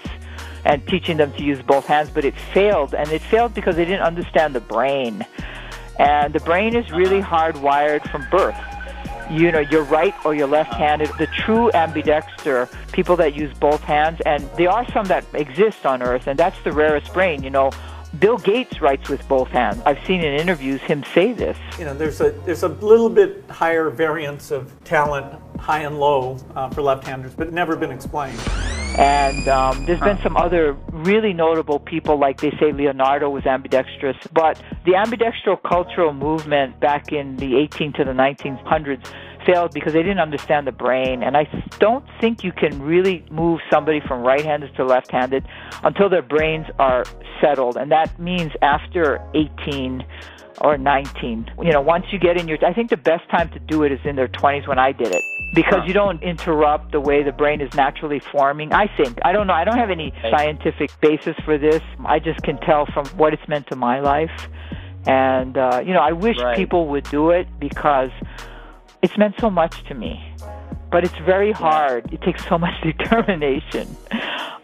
and 0.63 0.85
teaching 0.87 1.17
them 1.17 1.33
to 1.33 1.43
use 1.43 1.61
both 1.63 1.85
hands, 1.85 2.09
but 2.09 2.23
it 2.23 2.35
failed, 2.53 2.93
and 2.93 3.11
it 3.11 3.21
failed 3.21 3.53
because 3.53 3.75
they 3.75 3.85
didn't 3.85 4.03
understand 4.03 4.53
the 4.53 4.59
brain. 4.59 5.25
And 5.97 6.33
the 6.33 6.39
brain 6.39 6.75
is 6.75 6.91
really 6.91 7.19
uh-huh. 7.19 7.51
hardwired 7.51 8.09
from 8.09 8.27
birth 8.29 8.55
you 9.31 9.51
know, 9.51 9.59
you're 9.59 9.83
right 9.83 10.13
or 10.25 10.35
you're 10.35 10.47
left-handed. 10.47 11.09
The 11.17 11.27
true 11.27 11.71
ambidexter, 11.73 12.69
people 12.91 13.15
that 13.17 13.33
use 13.33 13.53
both 13.57 13.81
hands, 13.81 14.19
and 14.25 14.49
there 14.57 14.69
are 14.69 14.89
some 14.91 15.05
that 15.05 15.25
exist 15.33 15.85
on 15.85 16.01
Earth, 16.01 16.27
and 16.27 16.37
that's 16.37 16.61
the 16.63 16.71
rarest 16.71 17.13
brain. 17.13 17.41
You 17.41 17.49
know, 17.49 17.71
Bill 18.19 18.37
Gates 18.37 18.81
writes 18.81 19.07
with 19.07 19.25
both 19.29 19.47
hands. 19.47 19.81
I've 19.85 20.05
seen 20.05 20.21
in 20.21 20.39
interviews 20.39 20.81
him 20.81 21.03
say 21.13 21.31
this. 21.31 21.57
You 21.79 21.85
know, 21.85 21.93
there's 21.93 22.19
a 22.19 22.31
there's 22.45 22.63
a 22.63 22.67
little 22.67 23.09
bit 23.09 23.43
higher 23.49 23.89
variance 23.89 24.51
of 24.51 24.71
talent, 24.83 25.39
high 25.57 25.83
and 25.83 25.97
low, 25.99 26.37
uh, 26.55 26.69
for 26.69 26.81
left-handers, 26.81 27.33
but 27.33 27.53
never 27.53 27.75
been 27.75 27.91
explained. 27.91 28.39
And 28.97 29.47
um, 29.47 29.85
there's 29.85 30.01
been 30.01 30.19
some 30.21 30.35
other 30.35 30.73
really 30.91 31.33
notable 31.33 31.79
people, 31.79 32.17
like 32.17 32.41
they 32.41 32.51
say 32.59 32.73
Leonardo 32.73 33.29
was 33.29 33.45
ambidextrous. 33.45 34.17
But 34.33 34.61
the 34.85 34.93
ambidextral 34.93 35.61
cultural 35.63 36.13
movement 36.13 36.79
back 36.79 37.11
in 37.11 37.37
the 37.37 37.55
18 37.57 37.93
to 37.93 38.03
the 38.03 38.11
1900s 38.11 39.07
failed 39.45 39.73
because 39.73 39.93
they 39.93 40.03
didn't 40.03 40.19
understand 40.19 40.67
the 40.67 40.71
brain. 40.71 41.23
And 41.23 41.37
I 41.37 41.47
don't 41.79 42.05
think 42.19 42.43
you 42.43 42.51
can 42.51 42.81
really 42.81 43.25
move 43.31 43.61
somebody 43.71 44.01
from 44.07 44.21
right 44.21 44.43
handed 44.43 44.75
to 44.75 44.85
left 44.85 45.09
handed 45.09 45.47
until 45.83 46.09
their 46.09 46.21
brains 46.21 46.67
are 46.77 47.05
settled. 47.39 47.77
And 47.77 47.91
that 47.91 48.19
means 48.19 48.51
after 48.61 49.25
18 49.33 50.05
or 50.59 50.77
19. 50.77 51.49
You 51.63 51.71
know, 51.71 51.81
once 51.81 52.05
you 52.11 52.19
get 52.19 52.37
in 52.37 52.47
your, 52.47 52.57
I 52.65 52.73
think 52.73 52.89
the 52.89 52.97
best 52.97 53.27
time 53.29 53.49
to 53.51 53.59
do 53.59 53.83
it 53.83 53.91
is 53.91 53.99
in 54.03 54.15
their 54.15 54.27
20s 54.27 54.67
when 54.67 54.77
I 54.77 54.91
did 54.91 55.07
it 55.07 55.23
because 55.53 55.87
you 55.87 55.93
don't 55.93 56.21
interrupt 56.23 56.91
the 56.91 56.99
way 56.99 57.23
the 57.23 57.31
brain 57.31 57.61
is 57.61 57.73
naturally 57.73 58.19
forming. 58.19 58.73
I 58.73 58.87
think. 58.97 59.19
I 59.23 59.31
don't 59.31 59.47
know. 59.47 59.53
I 59.53 59.63
don't 59.63 59.77
have 59.77 59.89
any 59.91 60.13
scientific 60.29 60.91
basis 61.01 61.35
for 61.43 61.57
this. 61.57 61.81
I 62.05 62.19
just 62.19 62.41
can 62.43 62.57
tell 62.59 62.85
from 62.87 63.05
what 63.17 63.33
it's 63.33 63.47
meant 63.47 63.67
to 63.67 63.75
my 63.75 63.99
life. 63.99 64.47
And, 65.05 65.57
uh, 65.57 65.81
you 65.85 65.93
know, 65.93 65.99
I 65.99 66.11
wish 66.11 66.37
Right. 66.39 66.55
people 66.55 66.87
would 66.89 67.05
do 67.05 67.31
it 67.31 67.47
because 67.59 68.11
it's 69.01 69.17
meant 69.17 69.35
so 69.39 69.49
much 69.49 69.83
to 69.85 69.93
me. 69.95 70.23
But 70.91 71.03
it's 71.05 71.17
very 71.19 71.51
hard. 71.51 72.11
It 72.13 72.21
takes 72.21 72.45
so 72.47 72.57
much 72.65 72.79
determination. 72.81 73.95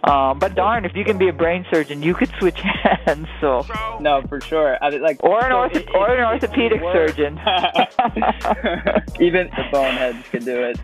Um, 0.03 0.39
but 0.39 0.55
darn, 0.55 0.85
if 0.85 0.95
you 0.95 1.03
can 1.03 1.17
be 1.17 1.27
a 1.27 1.33
brain 1.33 1.65
surgeon, 1.71 2.01
you 2.03 2.13
could 2.13 2.29
switch 2.39 2.59
hands. 2.61 3.27
So, 3.41 3.65
No, 3.99 4.21
for 4.29 4.39
sure. 4.39 4.77
I 4.81 4.89
mean, 4.89 5.01
like 5.01 5.21
or 5.23 5.43
an 5.43 5.51
so 5.51 5.55
ortho- 5.67 5.75
it- 5.75 5.95
or 5.95 6.09
an 6.15 6.23
orthopedic 6.23 6.81
surgeon. 6.93 7.37
Even 9.19 9.47
the 9.55 9.65
boneheads 9.71 10.23
can 10.29 10.43
do 10.45 10.61
it. 10.73 10.79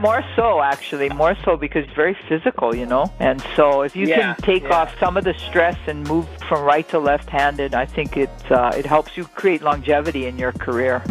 more 0.00 0.22
so, 0.36 0.60
actually, 0.60 1.08
more 1.10 1.34
so 1.44 1.56
because 1.56 1.84
it's 1.84 1.94
very 1.94 2.16
physical, 2.28 2.74
you 2.74 2.86
know. 2.86 3.10
And 3.20 3.42
so, 3.56 3.82
if 3.82 3.96
you 3.96 4.06
Yeah, 4.06 4.34
can 4.34 4.36
take 4.44 4.64
yeah. 4.64 4.76
off 4.82 4.92
some 5.00 5.16
of 5.16 5.24
the 5.24 5.34
stress 5.48 5.76
and 5.86 6.06
move 6.06 6.26
from 6.48 6.64
right 6.64 6.86
to 6.90 6.98
left-handed, 6.98 7.74
I 7.74 7.86
think 7.86 8.16
it 8.16 8.30
uh, 8.50 8.72
it 8.76 8.84
helps 8.86 9.16
you 9.16 9.24
create 9.24 9.62
longevity 9.62 10.26
in 10.26 10.36
your 10.38 10.52
career. 10.52 11.02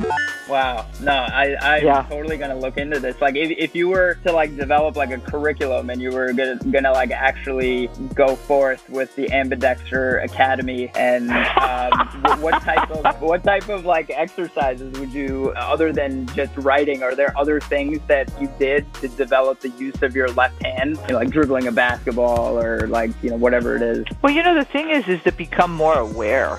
Wow. 0.50 0.86
No, 1.02 1.12
I, 1.12 1.56
I'm 1.62 1.86
Yeah. 1.86 2.06
totally 2.10 2.38
gonna 2.38 2.56
look 2.58 2.78
into 2.78 3.00
this. 3.00 3.20
Like, 3.22 3.36
if, 3.36 3.52
if 3.58 3.76
you 3.76 3.90
were 3.90 4.16
to 4.26 4.32
like 4.32 4.56
develop 4.56 4.96
like 4.96 5.12
a 5.12 5.18
curriculum 5.18 5.90
and 5.90 6.02
you 6.02 6.12
were 6.12 6.32
gonna 6.34 6.56
gonna 6.72 6.92
like 6.92 7.12
actually 7.12 7.90
go 8.16 8.36
forth 8.36 8.88
with 8.90 9.14
the 9.16 9.28
Ambidexter 9.28 10.24
Academy, 10.24 10.90
and 10.96 11.30
um, 11.32 11.92
wh- 12.24 12.42
what 12.42 12.62
type 12.64 12.90
of 12.92 13.22
what 13.22 13.44
type 13.44 13.68
of 13.70 13.86
like 13.86 14.10
exercises 14.10 14.98
would 15.00 15.12
you, 15.12 15.52
other 15.58 15.92
than 15.92 16.26
just 16.28 16.56
writing, 16.58 17.04
are 17.04 17.16
there 17.16 17.38
other 17.38 17.60
things 17.60 18.00
that 18.08 18.32
you 18.40 18.50
did 18.58 18.92
to 18.96 19.08
develop 19.10 19.60
the 19.60 19.70
use 19.70 20.02
of 20.02 20.16
your 20.16 20.30
left 20.30 20.62
hand, 20.64 20.98
you 21.08 21.08
know, 21.14 21.16
like 21.20 21.30
dribbling 21.30 21.68
a 21.68 21.72
basketball 21.72 22.58
or 22.60 22.88
like 22.88 23.12
you 23.22 23.30
know 23.30 23.36
whatever 23.38 23.76
it 23.76 23.82
is? 23.82 24.06
Well, 24.22 24.34
you 24.34 24.44
know, 24.44 24.56
the 24.56 24.66
thing 24.66 24.90
is, 24.90 25.08
is 25.08 25.22
to 25.24 25.32
become 25.32 25.72
more 25.74 25.98
aware. 25.98 26.58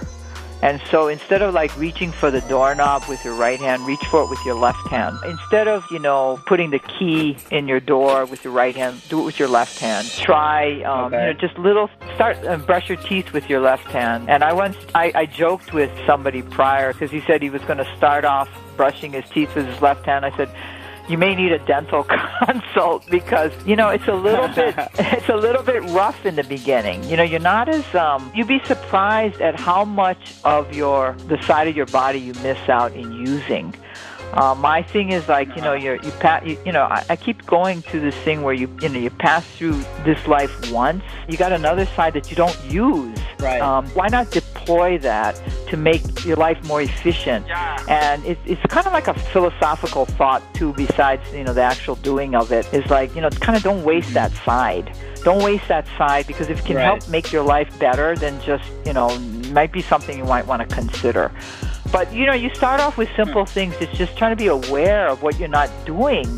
And 0.62 0.80
so 0.90 1.08
instead 1.08 1.40
of 1.42 1.54
like 1.54 1.76
reaching 1.78 2.10
for 2.10 2.30
the 2.30 2.40
doorknob 2.42 3.04
with 3.08 3.24
your 3.24 3.34
right 3.34 3.60
hand, 3.60 3.86
reach 3.86 4.04
for 4.10 4.22
it 4.24 4.28
with 4.30 4.44
your 4.44 4.56
left 4.56 4.86
hand. 4.88 5.16
Instead 5.24 5.68
of, 5.68 5.84
you 5.90 5.98
know, 6.00 6.40
putting 6.46 6.70
the 6.70 6.80
key 6.80 7.36
in 7.50 7.68
your 7.68 7.78
door 7.80 8.24
with 8.26 8.42
your 8.42 8.52
right 8.52 8.74
hand, 8.74 9.00
do 9.08 9.20
it 9.20 9.24
with 9.24 9.38
your 9.38 9.48
left 9.48 9.78
hand. 9.78 10.08
Try, 10.10 10.82
um, 10.82 11.06
Okay. 11.06 11.28
you 11.28 11.32
know, 11.34 11.38
just 11.38 11.56
little, 11.58 11.88
start, 12.16 12.36
uh, 12.44 12.56
brush 12.56 12.88
your 12.88 12.98
teeth 12.98 13.32
with 13.32 13.48
your 13.48 13.60
left 13.60 13.86
hand. 13.86 14.28
And 14.28 14.42
I 14.42 14.52
once, 14.52 14.76
I, 14.94 15.12
I 15.14 15.26
joked 15.26 15.72
with 15.72 15.90
somebody 16.06 16.42
prior 16.42 16.92
because 16.92 17.10
he 17.10 17.20
said 17.20 17.40
he 17.40 17.50
was 17.50 17.62
going 17.62 17.78
to 17.78 17.96
start 17.96 18.24
off 18.24 18.48
brushing 18.76 19.12
his 19.12 19.24
teeth 19.30 19.54
with 19.54 19.66
his 19.66 19.80
left 19.80 20.06
hand. 20.06 20.24
I 20.24 20.36
said, 20.36 20.48
you 21.08 21.18
may 21.18 21.34
need 21.34 21.52
a 21.52 21.58
dental 21.60 22.04
consult 22.44 23.08
because 23.10 23.52
you 23.66 23.76
know 23.76 23.88
it's 23.88 24.08
a 24.08 24.14
little 24.14 24.48
bit 24.48 24.74
it's 24.98 25.28
a 25.28 25.36
little 25.36 25.62
bit 25.62 25.82
rough 25.90 26.24
in 26.26 26.36
the 26.36 26.44
beginning. 26.44 27.02
You 27.04 27.16
know 27.16 27.22
you're 27.22 27.40
not 27.40 27.68
as 27.68 27.94
um 27.94 28.30
you'd 28.34 28.48
be 28.48 28.60
surprised 28.64 29.40
at 29.40 29.58
how 29.58 29.84
much 29.84 30.34
of 30.44 30.74
your 30.74 31.16
the 31.28 31.40
side 31.42 31.68
of 31.68 31.76
your 31.76 31.86
body 31.86 32.18
you 32.18 32.34
miss 32.34 32.68
out 32.68 32.92
in 32.94 33.12
using. 33.12 33.74
Uh, 34.34 34.54
my 34.54 34.82
thing 34.82 35.10
is 35.10 35.26
like 35.26 35.48
you 35.56 35.62
know 35.62 35.72
you're 35.72 35.96
you 35.96 36.10
pa- 36.20 36.42
you, 36.44 36.58
you 36.66 36.72
know 36.72 36.82
I, 36.82 37.04
I 37.08 37.16
keep 37.16 37.46
going 37.46 37.80
to 37.82 37.98
this 37.98 38.14
thing 38.16 38.42
where 38.42 38.54
you 38.54 38.68
you 38.82 38.88
know 38.90 38.98
you 38.98 39.10
pass 39.10 39.46
through 39.56 39.82
this 40.04 40.26
life 40.26 40.70
once. 40.70 41.02
You 41.28 41.38
got 41.38 41.52
another 41.52 41.86
side 41.86 42.12
that 42.14 42.30
you 42.30 42.36
don't 42.36 42.58
use. 42.64 43.18
Right. 43.40 43.60
um, 43.60 43.86
why 43.90 44.08
not 44.08 44.32
deploy 44.68 44.98
that 44.98 45.40
to 45.68 45.76
make 45.78 46.24
your 46.26 46.36
life 46.36 46.62
more 46.64 46.82
efficient. 46.82 47.46
And 47.88 48.22
it, 48.26 48.38
it's 48.44 48.60
kind 48.66 48.86
of 48.86 48.92
like 48.92 49.08
a 49.08 49.14
philosophical 49.14 50.04
thought 50.04 50.42
too 50.54 50.74
besides 50.74 51.22
you 51.32 51.44
know 51.44 51.54
the 51.54 51.62
actual 51.62 51.94
doing 51.96 52.34
of 52.34 52.52
it. 52.52 52.66
is 52.74 52.88
like 52.90 53.14
you 53.14 53.22
know 53.22 53.30
kind 53.30 53.56
of 53.56 53.62
don't 53.62 53.82
waste 53.82 54.12
that 54.12 54.32
side. 54.44 54.92
Don't 55.24 55.42
waste 55.42 55.68
that 55.68 55.86
side 55.96 56.26
because 56.26 56.48
if 56.50 56.60
it 56.60 56.64
can 56.66 56.76
Right. 56.76 56.84
help 56.84 57.08
make 57.08 57.32
your 57.32 57.42
life 57.42 57.70
better 57.78 58.14
then 58.14 58.34
just 58.42 58.64
you 58.84 58.92
know 58.92 59.08
might 59.58 59.72
be 59.72 59.82
something 59.82 60.18
you 60.18 60.24
might 60.24 60.46
want 60.46 60.60
to 60.68 60.68
consider. 60.74 61.32
But 61.90 62.12
you 62.12 62.26
know 62.26 62.34
you 62.34 62.50
start 62.54 62.80
off 62.80 62.98
with 62.98 63.08
simple 63.16 63.44
hmm. 63.46 63.56
things. 63.56 63.74
It's 63.80 63.96
just 63.96 64.18
trying 64.18 64.32
to 64.36 64.40
be 64.46 64.48
aware 64.48 65.08
of 65.08 65.22
what 65.22 65.38
you're 65.38 65.56
not 65.60 65.70
doing 65.86 66.28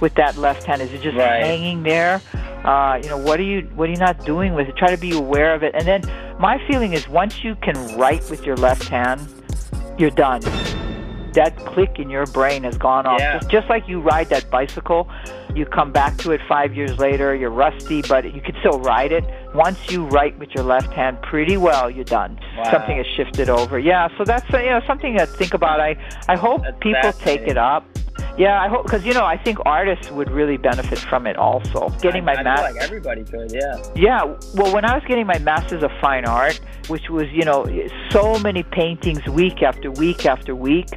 with 0.00 0.14
that 0.14 0.36
left 0.36 0.64
hand. 0.64 0.82
Is 0.82 0.92
it 0.92 1.00
just 1.00 1.16
Right. 1.16 1.44
hanging 1.44 1.84
there 1.84 2.20
uh, 2.64 3.00
you 3.02 3.08
know 3.08 3.18
what 3.18 3.38
are 3.40 3.44
you 3.44 3.62
what 3.74 3.88
are 3.88 3.92
you 3.92 3.98
not 3.98 4.24
doing 4.24 4.54
with 4.54 4.68
it? 4.68 4.76
Try 4.76 4.90
to 4.90 5.00
be 5.00 5.12
aware 5.12 5.54
of 5.54 5.62
it. 5.62 5.74
And 5.74 5.86
then 5.86 6.02
my 6.38 6.58
feeling 6.68 6.92
is 6.92 7.08
once 7.08 7.42
you 7.42 7.54
can 7.56 7.76
write 7.96 8.28
with 8.30 8.44
your 8.44 8.56
left 8.56 8.88
hand 8.88 9.20
you're 9.98 10.10
done. 10.10 10.40
That 11.32 11.56
click 11.66 11.98
in 11.98 12.08
your 12.08 12.26
brain 12.26 12.64
has 12.64 12.78
gone 12.78 13.06
off. 13.06 13.20
Yeah. 13.20 13.38
just, 13.38 13.50
just 13.50 13.68
like 13.68 13.88
you 13.88 14.00
ride 14.00 14.28
that 14.30 14.50
bicycle 14.50 15.10
you 15.54 15.64
come 15.64 15.90
back 15.90 16.16
to 16.18 16.30
it 16.32 16.40
five 16.46 16.74
years 16.74 16.98
later 16.98 17.34
you're 17.34 17.50
rusty 17.50 18.02
but 18.02 18.32
you 18.34 18.40
can 18.40 18.54
still 18.60 18.80
ride 18.80 19.12
it. 19.12 19.24
Once 19.54 19.78
you 19.90 20.04
write 20.06 20.38
with 20.38 20.50
your 20.54 20.64
left 20.64 20.92
hand 20.92 21.20
pretty 21.22 21.56
well 21.56 21.90
you're 21.90 22.04
done. 22.04 22.38
Wow. 22.56 22.70
something 22.70 22.96
has 22.96 23.06
shifted 23.16 23.48
over. 23.48 23.78
Yeah 23.78 24.08
so 24.18 24.24
that's 24.24 24.52
uh, 24.52 24.58
you 24.58 24.70
know 24.70 24.80
something 24.86 25.16
to 25.16 25.26
think 25.26 25.54
about. 25.54 25.80
I 25.80 25.96
i 26.28 26.36
hope 26.36 26.62
That's 26.62 26.78
people 26.80 27.12
take 27.12 27.42
it 27.42 27.56
up 27.56 27.84
yeah 28.38 28.62
i 28.62 28.68
hope 28.68 28.84
because 28.84 29.04
you 29.04 29.12
know 29.12 29.24
i 29.24 29.36
think 29.36 29.58
artists 29.66 30.10
would 30.10 30.30
really 30.30 30.56
benefit 30.56 30.98
from 30.98 31.26
it 31.26 31.36
also 31.36 31.88
getting 32.00 32.24
my 32.24 32.34
I, 32.34 32.40
I 32.42 32.72
like 32.72 32.76
everybody 32.76 33.24
could. 33.24 33.52
Yeah. 33.52 33.82
yeah, 33.94 34.24
well, 34.54 34.72
when 34.72 34.84
I 34.84 34.94
was 34.94 35.02
getting 35.06 35.26
my 35.26 35.38
Masters 35.38 35.82
of 35.82 35.90
Fine 36.00 36.24
Art, 36.26 36.60
which 36.88 37.10
was, 37.10 37.26
you 37.32 37.44
know, 37.44 37.66
so 38.10 38.38
many 38.38 38.62
paintings 38.62 39.24
week 39.26 39.62
after 39.62 39.90
week 39.90 40.26
after 40.26 40.54
week, 40.54 40.88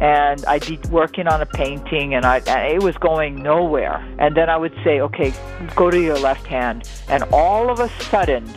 and 0.00 0.44
I'd 0.46 0.66
be 0.66 0.78
working 0.90 1.28
on 1.28 1.40
a 1.40 1.46
painting 1.46 2.14
and, 2.14 2.24
I, 2.24 2.38
and 2.38 2.72
it 2.72 2.82
was 2.82 2.96
going 2.96 3.42
nowhere. 3.42 3.96
And 4.18 4.36
then 4.36 4.48
I 4.48 4.56
would 4.56 4.74
say, 4.84 5.00
okay, 5.00 5.32
go 5.74 5.90
to 5.90 6.00
your 6.00 6.18
left 6.18 6.46
hand. 6.46 6.88
And 7.08 7.22
all 7.24 7.70
of 7.70 7.80
a 7.80 7.88
sudden, 8.04 8.48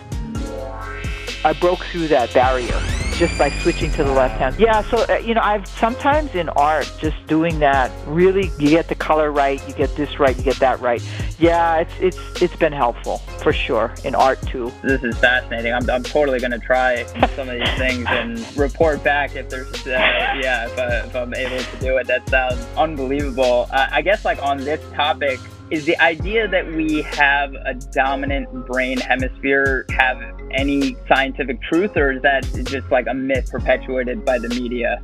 I 1.43 1.53
broke 1.53 1.83
through 1.85 2.07
that 2.09 2.33
barrier 2.33 2.98
just 3.19 3.37
by 3.37 3.49
switching 3.61 3.91
to 3.91 4.03
the 4.03 4.11
left 4.11 4.39
hand. 4.39 4.55
Yeah, 4.57 4.81
so 4.89 5.05
uh, 5.09 5.17
you 5.17 5.33
know, 5.33 5.41
I've 5.41 5.67
sometimes 5.67 6.33
in 6.33 6.47
art 6.49 6.91
just 6.99 7.17
doing 7.27 7.59
that. 7.59 7.91
Really, 8.07 8.49
you 8.57 8.69
get 8.69 8.87
the 8.87 8.95
color 8.95 9.31
right, 9.31 9.61
you 9.67 9.73
get 9.73 9.93
this 9.97 10.19
right, 10.19 10.35
you 10.35 10.43
get 10.43 10.57
that 10.59 10.79
right. 10.79 11.03
Yeah, 11.37 11.77
it's 11.77 11.93
it's 11.99 12.41
it's 12.41 12.55
been 12.55 12.71
helpful 12.71 13.17
for 13.43 13.51
sure 13.51 13.93
in 14.05 14.15
art 14.15 14.41
too. 14.47 14.71
This 14.83 15.03
is 15.03 15.17
fascinating. 15.17 15.73
I'm, 15.73 15.89
I'm 15.89 16.03
totally 16.03 16.39
going 16.39 16.51
to 16.51 16.59
try 16.59 17.03
some 17.35 17.49
of 17.49 17.59
these 17.59 17.77
things 17.77 18.05
and 18.07 18.57
report 18.57 19.03
back 19.03 19.35
if 19.35 19.49
there's, 19.49 19.85
uh, 19.85 19.89
yeah, 19.89 20.65
if, 20.65 20.79
I, 20.79 20.99
if 21.05 21.15
I'm 21.15 21.33
able 21.33 21.59
to 21.59 21.77
do 21.79 21.97
it. 21.97 22.07
That 22.07 22.27
sounds 22.29 22.65
unbelievable. 22.77 23.67
Uh, 23.71 23.87
I 23.91 24.01
guess, 24.01 24.23
like, 24.23 24.41
on 24.41 24.57
this 24.57 24.81
topic, 24.93 25.39
is 25.71 25.85
the 25.85 25.99
idea 26.01 26.47
that 26.47 26.67
we 26.73 27.01
have 27.03 27.53
a 27.53 27.73
dominant 27.91 28.65
brain 28.65 28.97
hemisphere 28.97 29.85
have 29.91 30.21
any 30.51 30.95
scientific 31.07 31.61
truth, 31.61 31.95
or 31.95 32.11
is 32.11 32.21
that 32.23 32.43
just 32.65 32.89
like 32.89 33.05
a 33.07 33.13
myth 33.13 33.49
perpetuated 33.51 34.25
by 34.25 34.39
the 34.39 34.49
media? 34.49 35.01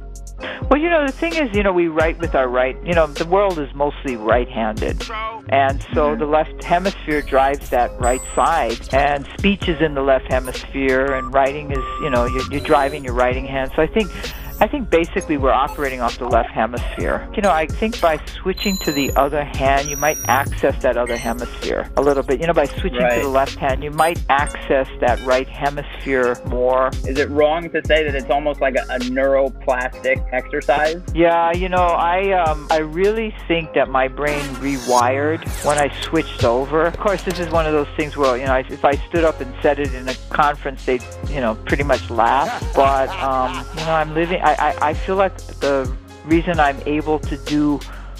Well, 0.69 0.79
you 0.81 0.89
know, 0.89 1.05
the 1.05 1.13
thing 1.13 1.33
is, 1.35 1.55
you 1.55 1.63
know, 1.63 1.71
we 1.71 1.87
write 1.87 2.19
with 2.19 2.35
our 2.35 2.49
right. 2.49 2.75
You 2.85 2.93
know, 2.93 3.07
the 3.07 3.25
world 3.25 3.57
is 3.57 3.73
mostly 3.73 4.15
right-handed, 4.15 5.01
and 5.49 5.81
so 5.93 6.09
mm-hmm. 6.09 6.19
the 6.19 6.25
left 6.25 6.63
hemisphere 6.63 7.21
drives 7.21 7.69
that 7.69 7.91
right 7.99 8.21
side, 8.33 8.93
and 8.93 9.25
speech 9.37 9.69
is 9.69 9.79
in 9.81 9.93
the 9.93 10.01
left 10.01 10.31
hemisphere, 10.31 11.05
and 11.13 11.33
writing 11.33 11.71
is, 11.71 11.85
you 12.01 12.09
know, 12.09 12.25
you're, 12.25 12.51
you're 12.51 12.61
driving 12.61 13.05
your 13.05 13.13
writing 13.13 13.45
hand. 13.45 13.71
So 13.75 13.81
I 13.81 13.87
think. 13.87 14.11
I 14.59 14.67
think 14.67 14.89
basically 14.89 15.37
we're 15.37 15.51
operating 15.51 16.01
off 16.01 16.17
the 16.17 16.27
left 16.27 16.49
hemisphere. 16.49 17.27
You 17.35 17.41
know, 17.41 17.51
I 17.51 17.67
think 17.67 17.99
by 17.99 18.17
switching 18.25 18.77
to 18.79 18.91
the 18.91 19.11
other 19.15 19.43
hand, 19.43 19.89
you 19.89 19.97
might 19.97 20.17
access 20.27 20.81
that 20.81 20.97
other 20.97 21.17
hemisphere 21.17 21.89
a 21.97 22.01
little 22.01 22.23
bit. 22.23 22.39
You 22.39 22.47
know, 22.47 22.53
by 22.53 22.65
switching 22.65 22.95
Right. 23.01 23.17
to 23.17 23.21
the 23.23 23.29
left 23.29 23.55
hand, 23.57 23.83
you 23.83 23.91
might 23.91 24.19
access 24.29 24.87
that 25.01 25.21
right 25.25 25.47
hemisphere 25.47 26.37
more. 26.47 26.89
Is 27.05 27.19
it 27.19 27.29
wrong 27.29 27.69
to 27.69 27.81
say 27.85 28.03
that 28.05 28.15
it's 28.15 28.29
almost 28.29 28.61
like 28.61 28.75
a, 28.75 28.83
a 28.93 28.99
neuroplastic 28.99 30.25
exercise? 30.31 31.01
Yeah, 31.13 31.51
you 31.51 31.69
know, 31.69 31.77
I 31.85 32.31
um, 32.31 32.67
I 32.71 32.77
really 32.77 33.33
think 33.47 33.73
that 33.73 33.89
my 33.89 34.07
brain 34.07 34.41
rewired 34.55 35.45
when 35.65 35.77
I 35.77 35.89
switched 36.01 36.43
over. 36.43 36.85
Of 36.85 36.97
course, 36.97 37.23
this 37.23 37.39
is 37.39 37.49
one 37.49 37.65
of 37.65 37.73
those 37.73 37.87
things 37.97 38.15
where 38.17 38.37
you 38.37 38.45
know, 38.45 38.55
if 38.55 38.85
I 38.85 38.93
stood 39.09 39.23
up 39.23 39.41
and 39.41 39.53
said 39.61 39.79
it 39.79 39.93
in 39.93 40.07
a 40.07 40.15
conference, 40.29 40.85
they'd 40.85 41.03
you 41.29 41.41
know 41.41 41.55
pretty 41.65 41.83
much 41.83 42.09
laugh. 42.09 42.51
But 42.75 43.09
um, 43.09 43.65
you 43.77 43.85
know, 43.85 43.93
I'm 43.93 44.13
living. 44.13 44.41
I, 44.49 44.51
I 44.67 44.89
I 44.89 44.93
feel 44.93 45.15
like 45.15 45.35
the 45.65 45.77
reason 46.25 46.59
I'm 46.59 46.79
able 46.85 47.17
to 47.31 47.35
do 47.53 47.79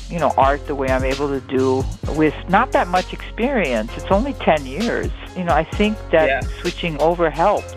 you 0.10 0.20
know 0.20 0.32
art 0.38 0.62
the 0.68 0.76
way 0.76 0.88
I'm 0.96 1.04
able 1.14 1.28
to 1.30 1.42
do 1.58 1.84
with 2.22 2.36
not 2.50 2.72
that 2.78 2.88
much 2.88 3.14
experience. 3.14 3.92
It's 3.98 4.12
only 4.20 4.34
ten 4.50 4.66
years. 4.66 5.12
You 5.38 5.44
know, 5.44 5.54
I 5.54 5.66
think 5.80 5.98
that 6.12 6.28
Yeah. 6.28 6.42
switching 6.62 7.00
over 7.02 7.30
helped. 7.30 7.76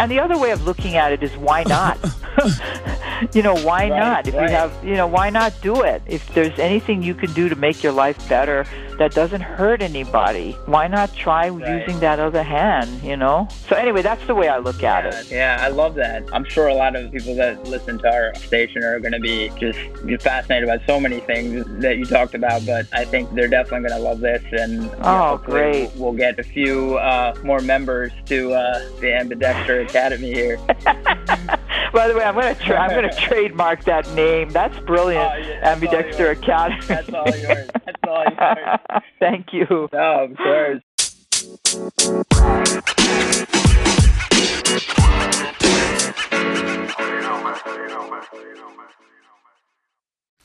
And 0.00 0.10
the 0.10 0.20
other 0.24 0.38
way 0.38 0.50
of 0.52 0.64
looking 0.64 0.94
at 0.96 1.12
it 1.12 1.22
is 1.22 1.32
why 1.36 1.60
not? 1.64 1.98
you 3.34 3.42
know, 3.42 3.54
why 3.56 3.88
Right, 3.88 3.98
not? 3.98 4.26
If 4.28 4.34
right. 4.34 4.48
you 4.50 4.56
have, 4.56 4.72
you 4.84 4.94
know, 4.94 5.06
why 5.06 5.30
not 5.30 5.52
do 5.62 5.82
it? 5.82 6.02
If 6.06 6.32
there's 6.34 6.56
anything 6.58 7.02
you 7.02 7.14
can 7.14 7.32
do 7.32 7.48
to 7.48 7.56
make 7.56 7.82
your 7.82 7.92
life 7.92 8.28
better 8.28 8.64
that 8.98 9.12
doesn't 9.12 9.40
hurt 9.40 9.82
anybody, 9.82 10.52
why 10.66 10.86
not 10.86 11.14
try 11.14 11.46
using 11.46 11.98
that 12.00 12.18
other 12.20 12.42
hand, 12.42 13.02
you 13.02 13.16
know? 13.16 13.48
So 13.68 13.74
anyway, 13.74 14.02
that's 14.02 14.24
the 14.26 14.34
way 14.34 14.48
I 14.48 14.58
look 14.58 14.82
at 14.82 15.06
it. 15.06 15.30
Yeah, 15.30 15.58
I 15.60 15.68
love 15.68 15.94
that. 15.96 16.22
I'm 16.32 16.44
sure 16.44 16.68
a 16.68 16.74
lot 16.74 16.94
of 16.94 17.10
people 17.10 17.34
that 17.36 17.64
listen 17.64 17.98
to 17.98 18.12
our 18.12 18.34
station 18.36 18.84
are 18.84 19.00
going 19.00 19.12
to 19.12 19.20
be 19.20 19.50
just 19.58 19.78
fascinated 20.22 20.68
by 20.68 20.78
so 20.86 21.00
many 21.00 21.20
things 21.20 21.64
that 21.80 21.96
you 21.98 22.04
talked 22.04 22.34
about. 22.34 22.64
But 22.66 22.86
I 22.92 23.04
think 23.04 23.34
they're 23.34 23.48
definitely 23.48 23.88
going 23.88 24.00
to 24.00 24.04
love 24.08 24.20
this, 24.20 24.42
and 24.52 24.74
you 24.74 24.88
know, 24.90 24.92
Oh, 25.02 25.40
great. 25.42 25.90
We'll, 25.94 26.10
we'll 26.10 26.18
get 26.18 26.38
a 26.38 26.42
few 26.44 26.96
uh, 26.98 27.34
more 27.42 27.60
members 27.60 28.12
to 28.26 28.52
uh, 28.52 28.78
the 29.00 29.06
Ambidexter 29.06 29.84
Academy 29.88 30.32
here. 30.32 30.58
By 31.92 32.08
the 32.08 32.14
way, 32.14 32.24
I'm 32.24 32.34
gonna 32.34 32.54
tra- 32.66 32.78
I'm 32.78 32.90
gonna 32.90 33.14
trademark 33.14 33.84
that 33.84 34.08
name. 34.14 34.48
That's 34.50 34.78
brilliant. 34.80 35.30
Oh, 35.32 35.36
yeah, 35.36 35.60
that's 35.76 35.80
Ambidexter 35.80 36.18
yours. 36.18 36.38
Academy. 36.38 36.86
That's 36.86 37.08
all 37.12 37.36
yours. 37.36 37.70
That's 37.84 38.08
all 38.08 38.24
yours. 38.24 39.02
Thank 39.20 39.52
you. 39.52 39.88
No, 39.92 40.24
of 40.24 40.36
course. 40.36 40.82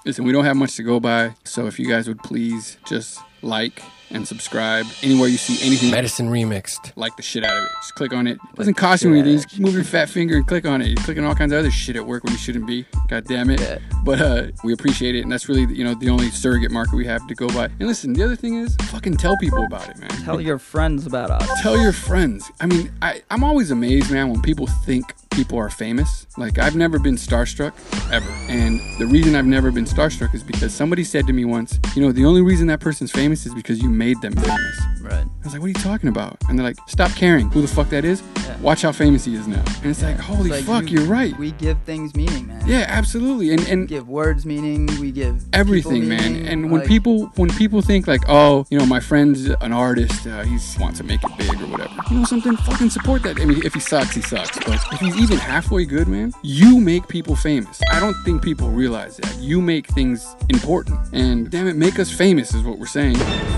Listen, 0.05 0.23
we 0.23 0.31
don't 0.31 0.45
have 0.45 0.55
much 0.55 0.75
to 0.75 0.83
go 0.83 0.99
by, 0.99 1.35
so 1.43 1.67
if 1.67 1.79
you 1.79 1.87
guys 1.87 2.07
would 2.07 2.19
please 2.23 2.77
just 2.85 3.19
like 3.41 3.81
and 4.11 4.27
subscribe 4.27 4.85
anywhere 5.03 5.27
you 5.27 5.37
see 5.37 5.65
anything 5.65 5.91
Medicine 5.91 6.29
Remixed. 6.29 6.93
like 6.95 7.15
the 7.17 7.23
shit 7.23 7.43
out 7.43 7.57
of 7.57 7.63
it. 7.63 7.69
Just 7.81 7.95
click 7.95 8.13
on 8.13 8.27
it. 8.27 8.37
Doesn't 8.55 8.75
cost 8.75 9.03
you 9.03 9.13
anything. 9.13 9.39
Just 9.41 9.59
move 9.59 9.73
your 9.73 9.83
fat 9.83 10.09
finger 10.09 10.35
and 10.35 10.47
click 10.47 10.65
on 10.65 10.81
it. 10.81 10.87
You're 10.87 11.03
clicking 11.03 11.25
all 11.25 11.35
kinds 11.35 11.51
of 11.51 11.59
other 11.59 11.71
shit 11.71 11.95
at 11.95 12.05
work 12.05 12.23
when 12.23 12.33
you 12.33 12.39
shouldn't 12.39 12.65
be. 12.67 12.85
God 13.07 13.25
damn 13.25 13.49
it. 13.49 13.81
But 14.03 14.21
uh, 14.21 14.47
we 14.63 14.73
appreciate 14.73 15.15
it, 15.15 15.21
and 15.21 15.31
that's 15.31 15.49
really 15.49 15.73
you 15.73 15.83
know 15.83 15.93
the 15.93 16.09
only 16.09 16.29
surrogate 16.29 16.71
marker 16.71 16.95
we 16.95 17.05
have 17.05 17.25
to 17.27 17.35
go 17.35 17.47
by. 17.47 17.65
And 17.65 17.87
listen, 17.87 18.13
the 18.13 18.23
other 18.23 18.35
thing 18.35 18.55
is 18.55 18.75
fucking 18.89 19.17
tell 19.17 19.35
people 19.37 19.63
about 19.65 19.89
it, 19.89 19.97
man. 19.97 20.09
Tell 20.23 20.39
your 20.39 20.59
friends 20.59 21.05
about 21.05 21.29
us. 21.31 21.61
Tell 21.61 21.77
your 21.77 21.91
friends. 21.93 22.49
I 22.61 22.65
mean, 22.65 22.91
I, 23.01 23.21
I'm 23.29 23.43
always 23.43 23.71
amazed, 23.71 24.11
man, 24.11 24.29
when 24.29 24.41
people 24.41 24.67
think 24.67 25.13
people 25.37 25.59
are 25.59 25.69
famous. 25.69 26.25
Like, 26.35 26.57
I've 26.57 26.75
never 26.75 26.97
been 26.97 27.15
starstruck, 27.15 27.71
ever. 28.11 28.27
And 28.49 28.79
the 28.97 29.05
reason 29.05 29.35
I've 29.35 29.45
never 29.45 29.71
been 29.71 29.85
starstruck 29.85 30.33
is 30.33 30.41
because 30.41 30.73
somebody 30.73 31.03
said 31.03 31.27
to 31.27 31.33
me 31.33 31.45
once, 31.45 31.79
you 31.95 32.01
know, 32.01 32.11
the 32.11 32.25
only 32.25 32.41
reason 32.41 32.65
that 32.67 32.79
person's 32.79 33.11
famous 33.11 33.45
is 33.45 33.53
because 33.53 33.79
you 33.79 33.87
made 33.87 34.19
them 34.21 34.33
famous. 34.33 34.96
Right. 35.07 35.25
I 35.25 35.43
was 35.43 35.53
like, 35.53 35.61
what 35.61 35.65
are 35.65 35.69
you 35.69 35.73
talking 35.75 36.09
about? 36.09 36.37
And 36.49 36.59
they're 36.59 36.65
like, 36.65 36.77
stop 36.87 37.11
caring 37.11 37.49
who 37.49 37.61
the 37.61 37.67
fuck 37.67 37.89
that 37.89 38.03
is. 38.03 38.21
Watch 38.61 38.81
how 38.81 38.91
famous 38.91 39.23
he 39.23 39.35
is 39.35 39.47
now. 39.47 39.63
And 39.81 39.85
it's 39.85 40.01
like, 40.01 40.17
holy 40.17 40.49
Like, 40.49 40.63
fuck, 40.65 40.89
you- 40.89 40.99
you're 40.99 41.07
right. 41.07 41.37
We 41.37 41.51
give 41.51 41.77
things 41.85 42.15
meaning, 42.15 42.47
man. 42.47 42.61
yeah, 42.67 42.85
absolutely. 42.87 43.51
And, 43.51 43.61
and 43.67 43.81
We 43.81 43.87
give 43.87 44.09
words 44.09 44.45
meaning. 44.45 44.87
We 44.99 45.11
give 45.11 45.45
everything 45.53 46.09
man 46.09 46.33
meaning, 46.33 46.47
and 46.47 46.71
when 46.71 46.81
like- 46.81 46.87
people 46.89 47.27
when 47.35 47.49
people 47.51 47.81
think 47.81 48.07
like 48.07 48.21
oh 48.27 48.65
you 48.69 48.77
know 48.77 48.85
my 48.85 48.99
friend's 48.99 49.45
an 49.45 49.71
artist 49.71 50.25
uh, 50.27 50.43
he 50.43 50.57
wants 50.79 50.97
to 50.99 51.03
make 51.03 51.23
it 51.23 51.37
big 51.37 51.53
or 51.61 51.67
whatever 51.67 51.93
you 52.09 52.17
know 52.19 52.25
something 52.25 52.55
fucking 52.57 52.89
support 52.89 53.21
that 53.23 53.39
i 53.39 53.45
mean 53.45 53.61
if 53.65 53.73
he 53.73 53.79
sucks 53.79 54.13
he 54.15 54.21
sucks 54.21 54.57
but 54.65 54.79
if 54.91 54.99
he's 54.99 55.15
even 55.17 55.37
halfway 55.37 55.85
good 55.85 56.07
man 56.07 56.31
you 56.41 56.79
make 56.79 57.07
people 57.07 57.35
famous 57.35 57.79
i 57.91 57.99
don't 57.99 58.15
think 58.23 58.41
people 58.41 58.69
realize 58.69 59.17
that 59.17 59.35
you 59.39 59.61
make 59.61 59.87
things 59.87 60.35
important 60.49 60.99
and 61.13 61.49
damn 61.51 61.67
it 61.67 61.75
make 61.75 61.99
us 61.99 62.11
famous 62.11 62.53
is 62.53 62.63
what 62.63 62.77
we're 62.79 62.85
saying 62.85 63.15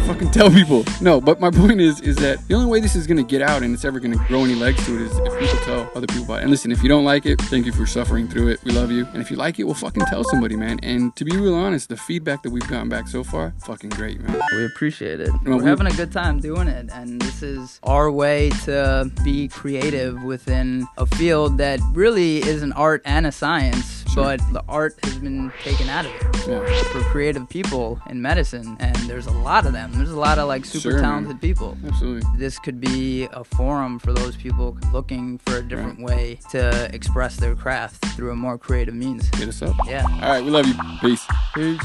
fucking 0.08 0.30
tell 0.32 0.50
people 0.52 0.84
no 1.02 1.20
but 1.22 1.39
my 1.40 1.50
point 1.52 1.80
is 1.80 2.02
is 2.02 2.16
that 2.18 2.46
the 2.48 2.54
only 2.54 2.70
way 2.70 2.80
this 2.80 2.96
is 2.96 3.08
going 3.08 3.18
to 3.18 3.24
get 3.24 3.42
out 3.42 3.64
and 3.64 3.74
it's 3.74 3.86
ever 3.86 4.00
going 4.00 4.12
to 4.18 4.24
grow 4.26 4.44
any 4.44 4.56
legs 4.56 4.84
to 4.86 4.96
it 4.96 5.02
is 5.04 5.12
if 5.20 5.40
people 5.40 5.58
tell 5.66 5.92
other 5.96 6.08
people 6.08 6.24
about 6.26 6.40
it 6.40 6.42
and 6.42 6.52
listen 6.52 6.72
if 6.72 6.84
you 6.84 6.90
don't 6.90 7.06
like 7.06 7.26
it 7.26 7.40
thank 7.44 7.66
you 7.66 7.72
for 7.72 7.86
suffering 7.86 8.28
through 8.28 8.48
it 8.50 8.60
we 8.66 8.72
love 8.72 8.92
you 8.92 9.06
and 9.14 9.22
if 9.22 9.32
you 9.32 9.38
like 9.38 9.60
it 9.60 9.64
well 9.64 9.74
fucking 9.74 10.04
tell 10.08 10.24
somebody 10.26 10.56
man 10.56 10.80
and 10.84 11.16
to 11.16 11.24
be 11.24 11.36
real 11.38 11.56
honest 11.56 11.88
the 11.90 11.96
feedback 11.98 12.44
that 12.44 12.50
we've 12.50 12.68
gotten 12.68 12.90
back 12.90 13.08
so 13.08 13.24
far 13.24 13.54
fucking 13.60 13.90
great 13.92 14.20
man 14.22 14.40
We 14.56 14.66
appreciate 14.66 15.20
it. 15.22 15.30
We're 15.46 15.58
we- 15.58 15.64
having 15.66 15.88
a 15.88 15.92
good 15.92 16.12
time 16.12 16.40
doing 16.40 16.68
it, 16.68 16.90
and 16.92 17.22
this 17.22 17.42
is 17.44 17.80
our 17.84 18.12
way 18.12 18.50
to 18.66 19.10
be 19.24 19.48
creative 19.48 20.22
within 20.24 20.88
a 20.98 21.06
field 21.06 21.58
that 21.60 21.80
really 21.94 22.38
is 22.40 22.62
an 22.64 22.74
art 22.74 23.02
and 23.06 23.26
a 23.28 23.32
science, 23.32 24.04
Sure. 24.12 24.24
but 24.24 24.40
the 24.52 24.64
art 24.68 24.98
has 25.04 25.18
been 25.20 25.52
taken 25.64 25.88
out 25.90 26.06
of 26.06 26.12
it 26.12 26.48
Yeah. 26.48 26.84
for 26.92 27.02
creative 27.12 27.48
people 27.48 28.00
in 28.10 28.22
medicine, 28.22 28.76
and 28.80 28.96
there's 29.10 29.28
a 29.28 29.32
lot 29.32 29.66
of 29.66 29.74
them. 29.74 29.92
There's 29.94 30.12
a 30.12 30.20
lot 30.20 30.40
of 30.40 30.48
like 30.48 30.66
super 30.66 30.92
Sure, 30.92 31.02
man. 31.02 31.29
Talented 31.30 31.42
people. 31.42 31.78
absolutely 31.88 32.30
This 32.38 32.60
could 32.60 32.80
be 32.82 33.28
a 33.34 33.44
forum 33.44 34.00
for 34.00 34.14
those 34.14 34.36
people 34.36 34.78
looking 34.94 35.38
for 35.40 35.58
a 35.58 35.62
different 35.62 36.02
way 36.02 36.40
to 36.52 36.90
express 36.94 37.36
their 37.38 37.56
craft 37.56 38.04
through 38.16 38.32
a 38.32 38.36
more 38.36 38.58
creative 38.58 38.94
means. 38.96 39.30
hit 39.36 39.48
us 39.50 39.62
up 39.62 39.76
Yeah. 39.86 40.04
all 40.06 40.20
right 40.22 40.44
we 40.44 40.50
love 40.50 40.66
you 40.68 40.74
peace 41.02 41.26
Peace. 41.54 41.80